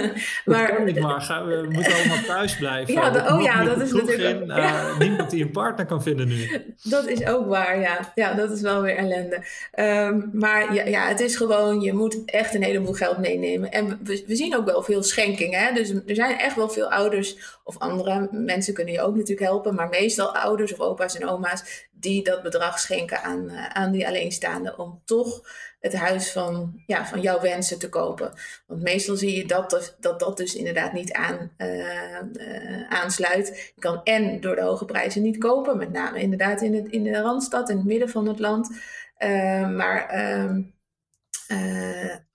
maar, 0.44 0.74
kan 0.74 0.84
niet 0.84 1.00
maar, 1.00 1.20
gaan 1.20 1.46
we, 1.46 1.68
moeten 1.70 1.94
allemaal 1.94 2.24
thuis 2.26 2.56
blijven. 2.56 2.94
Ja, 2.94 3.34
oh 3.34 3.42
ja, 3.42 3.64
dat 3.64 3.80
is 3.80 3.92
natuurlijk... 3.92 4.40
In, 4.40 4.48
uh, 4.48 4.98
Niemand 4.98 5.30
die 5.30 5.42
een 5.42 5.50
partner 5.50 5.86
kan 5.86 6.02
vinden 6.02 6.28
nu. 6.28 6.64
Dat 6.82 7.06
is 7.06 7.26
ook 7.26 7.46
waar, 7.46 7.80
ja. 7.80 8.12
Ja, 8.14 8.34
dat 8.34 8.50
is 8.50 8.60
wel 8.60 8.82
weer 8.82 8.96
ellende. 8.96 9.42
Um, 9.78 10.30
maar 10.32 10.74
ja, 10.74 10.84
ja, 10.84 11.08
het 11.08 11.20
is 11.20 11.36
gewoon, 11.36 11.80
je 11.80 11.92
moet 11.92 12.24
echt 12.24 12.54
een 12.54 12.62
heleboel 12.62 12.92
geld 12.92 13.18
meenemen. 13.18 13.70
En 13.70 14.00
we, 14.02 14.24
we 14.26 14.36
zien 14.36 14.56
ook 14.56 14.64
wel 14.64 14.82
veel 14.82 15.02
schenkingen. 15.02 15.60
Hè? 15.60 15.72
Dus 15.72 15.90
er 15.90 16.14
zijn 16.14 16.38
echt 16.38 16.56
wel 16.56 16.68
veel 16.68 16.90
ouders 16.90 17.58
of 17.64 17.78
andere 17.78 18.28
mensen 18.30 18.74
kunnen 18.74 18.94
je 18.94 19.00
ook 19.00 19.14
natuurlijk 19.14 19.46
helpen. 19.46 19.74
Maar 19.74 19.88
meestal 19.88 20.36
ouders 20.36 20.72
of 20.72 20.80
opa's 20.80 21.18
en 21.18 21.28
oma's 21.28 21.86
die 22.06 22.22
dat 22.22 22.42
bedrag 22.42 22.78
schenken 22.78 23.22
aan, 23.22 23.50
uh, 23.50 23.66
aan 23.66 23.92
die 23.92 24.06
alleenstaande 24.06 24.76
om 24.76 25.02
toch 25.04 25.48
het 25.80 25.94
huis 25.94 26.32
van, 26.32 26.82
ja, 26.86 27.06
van 27.06 27.20
jouw 27.20 27.40
wensen 27.40 27.78
te 27.78 27.88
kopen. 27.88 28.32
Want 28.66 28.82
meestal 28.82 29.16
zie 29.16 29.36
je 29.36 29.46
dat 29.46 29.70
dat, 29.70 30.20
dat, 30.20 30.36
dus 30.36 30.54
inderdaad 30.54 30.92
niet 30.92 31.12
aan, 31.12 31.52
uh, 31.58 32.20
uh, 32.32 32.88
aansluit. 32.88 33.72
Je 33.74 33.80
kan 33.80 34.00
en 34.04 34.40
door 34.40 34.56
de 34.56 34.62
hoge 34.62 34.84
prijzen 34.84 35.22
niet 35.22 35.38
kopen, 35.38 35.76
met 35.76 35.92
name 35.92 36.20
inderdaad 36.20 36.62
in, 36.62 36.74
het, 36.74 36.86
in 36.86 37.02
de 37.02 37.20
Randstad, 37.20 37.70
in 37.70 37.76
het 37.76 37.86
midden 37.86 38.08
van 38.08 38.26
het 38.26 38.38
land. 38.38 38.70
Maar 39.76 40.08
ehm, 40.08 40.62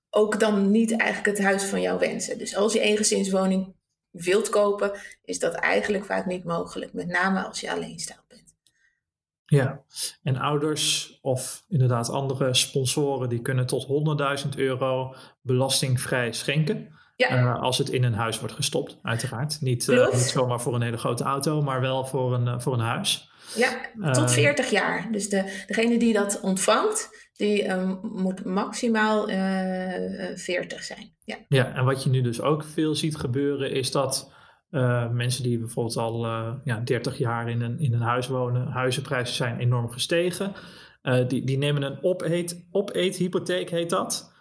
ook 0.10 0.40
dan 0.40 0.72
niet 0.72 0.98
eigenlijk 0.98 1.38
het 1.38 1.46
huis 1.46 1.64
van 1.64 1.82
jouw 1.82 2.00
wensen. 2.00 2.38
Dus 2.38 2.56
als 2.56 2.74
je 2.74 2.80
eengezinswoning 2.80 3.76
wilt 4.10 4.50
kopen, 4.50 4.92
is 5.24 5.40
dat 5.40 5.54
eigenlijk 5.54 6.06
vaak 6.06 6.26
niet 6.26 6.44
mogelijk. 6.44 6.94
Met 6.94 7.08
name 7.08 7.44
als 7.44 7.60
je 7.60 7.72
alleen 7.72 8.00
staat. 8.00 8.31
Ja, 9.58 9.82
en 10.24 10.38
ouders 10.38 11.18
of 11.22 11.64
inderdaad 11.70 12.10
andere 12.10 12.54
sponsoren 12.54 13.30
die 13.30 13.42
kunnen 13.42 13.66
tot 13.66 13.88
100.000 14.44 14.50
euro 14.56 15.16
belastingvrij 15.42 16.32
schenken. 16.32 17.00
Ja. 17.16 17.42
Uh, 17.42 17.62
als 17.62 17.78
het 17.78 17.90
in 17.90 18.04
een 18.04 18.14
huis 18.14 18.40
wordt 18.40 18.56
gestopt, 18.56 18.98
uiteraard. 19.02 19.62
Niet, 19.62 19.88
uh, 19.88 20.12
niet 20.12 20.22
zomaar 20.22 20.62
voor 20.62 20.76
een 20.76 20.82
hele 20.82 20.98
grote 20.98 21.24
auto, 21.24 21.62
maar 21.62 21.82
wel 21.82 22.06
voor 22.06 22.34
een, 22.34 22.46
uh, 22.46 22.60
voor 22.60 22.74
een 22.74 22.80
huis. 22.80 23.32
Ja, 23.56 24.12
tot 24.12 24.32
40 24.32 24.70
jaar. 24.70 25.08
Dus 25.12 25.30
de, 25.30 25.64
degene 25.68 26.00
die 26.00 26.14
dat 26.14 26.40
ontvangt, 26.42 27.30
die 27.34 27.70
um, 27.70 28.00
moet 28.02 28.46
maximaal 28.46 29.26
40 30.36 30.84
zijn. 30.84 31.14
Ja. 31.24 31.38
ja, 31.48 31.74
en 31.74 31.86
wat 31.86 32.04
je 32.04 32.10
nu 32.10 32.22
dus 32.22 32.42
ook 32.42 32.64
veel 32.64 32.96
ziet 32.96 33.16
gebeuren, 33.16 33.72
is 33.72 33.92
dat 33.92 34.32
uh, 34.72 35.10
mensen 35.10 35.44
die 35.44 35.60
bijvoorbeeld 35.60 35.98
al 35.98 36.26
uh, 36.26 36.54
ja, 36.64 36.80
30 36.80 37.18
jaar 37.18 37.50
in 37.50 37.62
een, 37.62 37.80
in 37.80 37.94
een 37.94 38.02
huis 38.02 38.28
wonen, 38.28 38.68
huizenprijzen 38.68 39.36
zijn 39.36 39.60
enorm 39.60 39.90
gestegen. 39.90 40.54
Uh, 41.04 41.28
die, 41.28 41.44
die 41.46 41.58
nemen 41.58 41.82
een 41.82 41.98
opeet, 42.02 42.66
opeethypotheek, 42.72 43.70
heet 43.70 43.90
dat. 43.90 44.34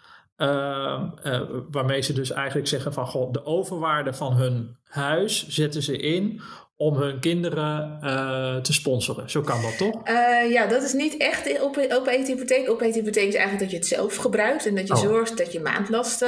waarmee 1.70 2.00
ze 2.00 2.12
dus 2.12 2.30
eigenlijk 2.30 2.68
zeggen 2.68 2.92
van 2.92 3.06
goh, 3.06 3.32
de 3.32 3.44
overwaarde 3.44 4.12
van 4.12 4.32
hun 4.32 4.76
huis 4.84 5.48
zetten 5.48 5.82
ze 5.82 5.96
in 5.96 6.40
om 6.76 6.96
hun 6.96 7.20
kinderen 7.20 7.98
te 8.62 8.72
sponsoren. 8.72 9.30
Zo 9.30 9.40
kan 9.40 9.62
dat 9.62 9.78
toch? 9.78 10.08
ja, 10.48 10.66
dat 10.66 10.82
is 10.82 10.92
niet 10.92 11.16
echt 11.16 11.62
op, 11.62 11.76
op 11.98 12.06
eethypotheek. 12.06 12.70
Op 12.70 12.80
eethypotheek 12.80 13.28
is 13.28 13.34
eigenlijk 13.34 13.60
dat 13.60 13.70
je 13.70 13.76
het 13.76 13.86
zelf 13.86 14.16
gebruikt 14.16 14.66
en 14.66 14.74
dat 14.74 14.86
je 14.86 14.94
oh. 14.94 15.00
zorgt 15.00 15.38
dat 15.38 15.52
je 15.52 15.60
maandlast 15.60 16.24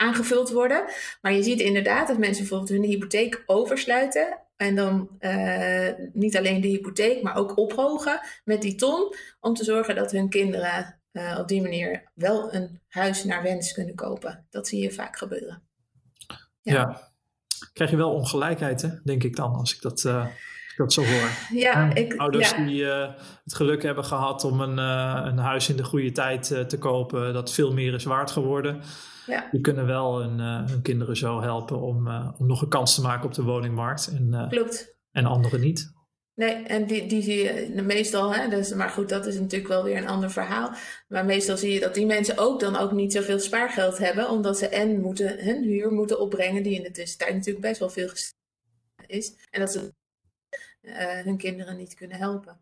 aangevuld 0.00 0.50
worden. 0.50 0.84
Maar 1.20 1.32
je 1.32 1.42
ziet 1.42 1.60
inderdaad 1.60 2.08
dat 2.08 2.18
mensen 2.18 2.40
bijvoorbeeld 2.40 2.80
hun 2.80 2.90
hypotheek 2.90 3.42
oversluiten. 3.46 4.38
En 4.56 4.76
dan 4.76 5.08
uh, 5.20 5.88
niet 6.12 6.36
alleen 6.36 6.60
de 6.60 6.68
hypotheek, 6.68 7.22
maar 7.22 7.36
ook 7.36 7.56
ophogen 7.56 8.20
met 8.44 8.62
die 8.62 8.74
ton. 8.74 9.14
Om 9.40 9.54
te 9.54 9.64
zorgen 9.64 9.94
dat 9.94 10.10
hun 10.10 10.28
kinderen 10.28 11.00
uh, 11.12 11.36
op 11.38 11.48
die 11.48 11.62
manier 11.62 12.10
wel 12.14 12.54
een 12.54 12.80
huis 12.88 13.24
naar 13.24 13.42
wens 13.42 13.72
kunnen 13.72 13.94
kopen. 13.94 14.46
Dat 14.50 14.68
zie 14.68 14.82
je 14.82 14.92
vaak 14.92 15.16
gebeuren. 15.16 15.62
Ja. 16.62 16.74
ja. 16.74 17.10
Krijg 17.72 17.90
je 17.90 17.96
wel 17.96 18.12
ongelijkheid, 18.12 18.82
hè? 18.82 18.88
denk 19.04 19.24
ik 19.24 19.36
dan, 19.36 19.54
als 19.54 19.74
ik 19.74 19.82
dat, 19.82 20.04
uh, 20.06 20.26
dat 20.76 20.92
zo 20.92 21.04
hoor. 21.04 21.30
Ja, 21.52 21.94
ik, 21.94 22.14
Ouders 22.14 22.54
die 22.54 22.84
het 22.84 23.54
geluk 23.54 23.82
hebben 23.82 24.04
gehad 24.04 24.44
om 24.44 24.60
een, 24.60 24.78
een 25.26 25.38
huis 25.38 25.68
in 25.68 25.76
de 25.76 25.84
goede 25.84 26.12
tijd 26.12 26.44
te 26.44 26.78
kopen, 26.78 27.32
dat 27.32 27.52
veel 27.52 27.72
meer 27.72 27.94
is 27.94 28.04
waard 28.04 28.30
geworden. 28.30 28.82
Ja. 29.30 29.48
Die 29.50 29.60
kunnen 29.60 29.86
wel 29.86 30.20
hun, 30.20 30.38
uh, 30.38 30.68
hun 30.70 30.82
kinderen 30.82 31.16
zo 31.16 31.40
helpen 31.40 31.80
om, 31.80 32.06
uh, 32.06 32.30
om 32.38 32.46
nog 32.46 32.62
een 32.62 32.68
kans 32.68 32.94
te 32.94 33.00
maken 33.00 33.26
op 33.26 33.34
de 33.34 33.42
woningmarkt. 33.42 34.06
En, 34.06 34.28
uh, 34.32 34.48
Klopt. 34.48 34.96
En 35.10 35.24
anderen 35.24 35.60
niet. 35.60 35.92
Nee, 36.34 36.54
en 36.54 36.86
die, 36.86 37.06
die 37.06 37.22
zie 37.22 37.36
je 37.36 37.82
meestal, 37.82 38.34
hè, 38.34 38.48
dus, 38.48 38.74
maar 38.74 38.88
goed, 38.88 39.08
dat 39.08 39.26
is 39.26 39.38
natuurlijk 39.38 39.68
wel 39.68 39.84
weer 39.84 39.96
een 39.96 40.08
ander 40.08 40.30
verhaal. 40.30 40.72
Maar 41.08 41.24
meestal 41.24 41.56
zie 41.56 41.72
je 41.72 41.80
dat 41.80 41.94
die 41.94 42.06
mensen 42.06 42.38
ook 42.38 42.60
dan 42.60 42.76
ook 42.76 42.92
niet 42.92 43.12
zoveel 43.12 43.38
spaargeld 43.38 43.98
hebben, 43.98 44.30
omdat 44.30 44.58
ze 44.58 44.68
en 44.68 45.00
moeten, 45.00 45.44
hun 45.44 45.62
huur 45.62 45.92
moeten 45.92 46.20
opbrengen, 46.20 46.62
die 46.62 46.74
in 46.74 46.82
de 46.82 46.90
tussentijd 46.90 47.34
natuurlijk 47.34 47.64
best 47.66 47.78
wel 47.78 47.90
veel 47.90 48.10
is. 49.06 49.34
En 49.50 49.60
dat 49.60 49.72
ze 49.72 49.94
hun 51.24 51.36
kinderen 51.36 51.76
niet 51.76 51.94
kunnen 51.94 52.16
helpen. 52.16 52.60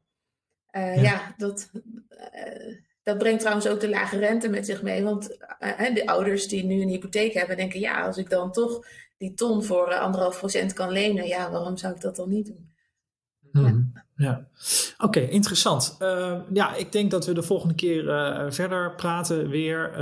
Ja. 0.72 0.92
ja. 0.92 1.35
dat 1.37 1.70
dat 3.09 3.18
brengt 3.18 3.40
trouwens 3.40 3.68
ook 3.68 3.81
de 3.81 3.88
lage 3.88 4.18
rente 4.18 4.49
met 4.49 4.66
zich 4.66 4.83
mee. 4.83 5.03
Want 5.03 5.37
uh, 5.61 5.94
de 5.94 6.07
ouders 6.07 6.49
die 6.49 6.64
nu 6.64 6.83
een 6.83 6.88
hypotheek 6.88 7.33
hebben, 7.33 7.57
denken: 7.57 7.81
ja, 7.81 8.07
als 8.07 8.16
ik 8.16 8.31
dan 8.31 8.53
toch 8.53 8.87
die 9.16 9.35
ton 9.35 9.64
voor 9.64 9.90
uh, 9.90 10.01
anderhalf 10.01 10.38
procent 10.38 10.73
kan 10.73 10.90
lenen, 10.90 11.27
ja, 11.27 11.51
waarom 11.51 11.77
zou 11.77 11.94
ik 11.94 12.01
dat 12.01 12.16
dan 12.16 12.29
niet 12.29 12.47
doen? 12.47 12.73
Hmm, 13.53 13.92
ja, 13.94 14.05
oké, 14.98 15.20
interessant. 15.20 15.96
Uh, 16.02 16.35
ja, 16.52 16.74
ik 16.74 16.92
denk 16.92 17.11
dat 17.11 17.26
we 17.26 17.33
de 17.33 17.42
volgende 17.42 17.74
keer 17.74 18.04
verder 18.52 18.94
praten 18.94 19.48
weer. 19.48 19.92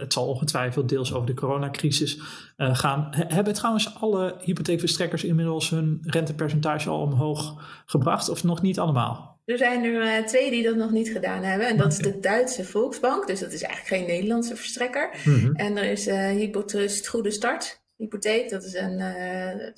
het 0.00 0.12
zal 0.12 0.26
ongetwijfeld 0.26 0.88
deels 0.88 1.14
over 1.14 1.26
de 1.26 1.34
coronacrisis 1.34 2.20
gaan. 2.56 3.08
hebben 3.10 3.54
trouwens 3.54 3.94
alle 3.94 4.34
hypotheekverstrekkers 4.40 5.24
inmiddels 5.24 5.70
hun 5.70 5.98
rentepercentage 6.02 6.88
al 6.88 7.00
omhoog 7.00 7.62
gebracht 7.86 8.28
of 8.28 8.44
nog 8.44 8.62
niet 8.62 8.78
allemaal? 8.78 9.30
Er 9.50 9.58
zijn 9.58 9.84
er 9.84 10.26
twee 10.26 10.50
die 10.50 10.62
dat 10.62 10.76
nog 10.76 10.90
niet 10.90 11.08
gedaan 11.08 11.42
hebben. 11.42 11.68
En 11.68 11.76
dat 11.76 11.92
is 11.92 11.98
de 11.98 12.20
Duitse 12.20 12.64
Volksbank. 12.64 13.26
Dus 13.26 13.40
dat 13.40 13.52
is 13.52 13.62
eigenlijk 13.62 13.96
geen 13.96 14.14
Nederlandse 14.14 14.56
verstrekker. 14.56 15.10
Mm-hmm. 15.24 15.54
En 15.54 15.76
er 15.76 15.90
is 15.90 16.06
Hypotrust 16.06 17.08
Goede 17.08 17.30
Start 17.30 17.82
Hypotheek. 17.96 18.50
Dat 18.50 18.64
is 18.64 18.74
een, 18.74 19.00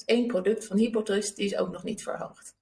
één 0.05 0.27
product 0.27 0.67
van 0.67 0.77
Hypotrust. 0.77 1.37
Die 1.37 1.45
is 1.45 1.57
ook 1.57 1.73
nog 1.73 1.83
niet 1.83 2.03
verhoogd. 2.03 2.55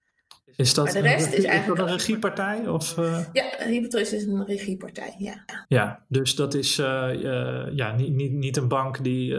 Is 0.56 0.74
dat, 0.74 0.84
maar 0.84 0.94
de 0.94 1.00
rest 1.00 1.26
een, 1.26 1.38
is 1.38 1.44
eigenlijk 1.44 1.80
een 1.80 1.86
regiepartij? 1.86 2.68
Of, 2.68 2.96
Ja, 3.32 3.44
Hypotrust 3.58 4.12
is 4.12 4.24
een 4.24 4.46
regiepartij, 4.46 5.14
ja. 5.18 5.44
Ja, 5.68 6.04
dus 6.08 6.34
dat 6.34 6.54
is 6.54 6.76
ja, 6.76 7.94
niet, 7.96 8.12
niet, 8.12 8.32
niet 8.32 8.56
een 8.56 8.68
bank 8.68 9.04
die 9.04 9.34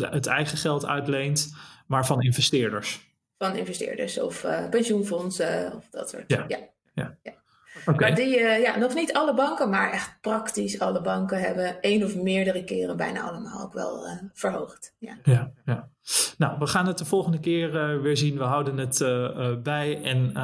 het 0.00 0.26
eigen 0.26 0.58
geld 0.58 0.86
uitleent, 0.86 1.54
maar 1.86 2.06
van 2.06 2.22
investeerders. 2.22 3.08
Van 3.38 3.56
investeerders 3.56 4.20
of 4.20 4.46
pensioenfondsen 4.70 5.72
of 5.76 5.88
dat 5.90 6.10
soort. 6.10 6.24
Ja. 6.26 6.44
ja. 6.48 6.58
Ja. 6.94 7.16
Maar 7.96 8.14
die, 8.14 8.38
ja, 8.38 8.78
nog 8.78 8.94
niet 8.94 9.12
alle 9.12 9.34
banken, 9.34 9.70
maar 9.70 9.92
echt 9.92 10.18
praktisch 10.20 10.80
alle 10.80 11.00
banken 11.00 11.40
hebben 11.40 11.80
één 11.80 12.04
of 12.04 12.16
meerdere 12.16 12.64
keren, 12.64 12.96
bijna 12.96 13.20
allemaal 13.20 13.62
ook 13.62 13.72
wel 13.72 14.06
verhoogd. 14.32 14.94
Ja. 14.98 15.18
Ja, 15.22 15.52
ja. 15.64 15.88
Nou, 16.38 16.58
we 16.58 16.66
gaan 16.66 16.86
het 16.86 16.98
de 16.98 17.04
volgende 17.04 17.40
keer 17.40 18.00
weer 18.02 18.16
zien. 18.16 18.36
We 18.36 18.44
houden 18.44 18.78
het 18.78 18.98
bij 19.62 20.02
en 20.02 20.36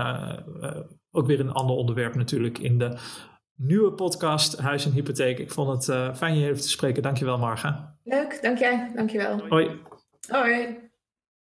ook 1.10 1.26
weer 1.26 1.40
een 1.40 1.52
ander 1.52 1.76
onderwerp 1.76 2.14
natuurlijk 2.14 2.58
in 2.58 2.78
de 2.78 2.96
nieuwe 3.56 3.92
podcast 3.92 4.58
Huis 4.58 4.84
en 4.84 4.92
Hypotheek. 4.92 5.38
Ik 5.38 5.50
vond 5.50 5.86
het 5.86 6.16
fijn 6.16 6.38
je 6.38 6.48
even 6.48 6.62
te 6.62 6.68
spreken. 6.68 7.02
Dankjewel, 7.02 7.38
Marga. 7.38 7.96
Leuk, 8.04 8.38
dank 8.42 8.58
jij. 8.58 8.92
Dankjewel. 8.94 9.48
Hoi. 9.48 9.80
Hoi. 10.28 10.84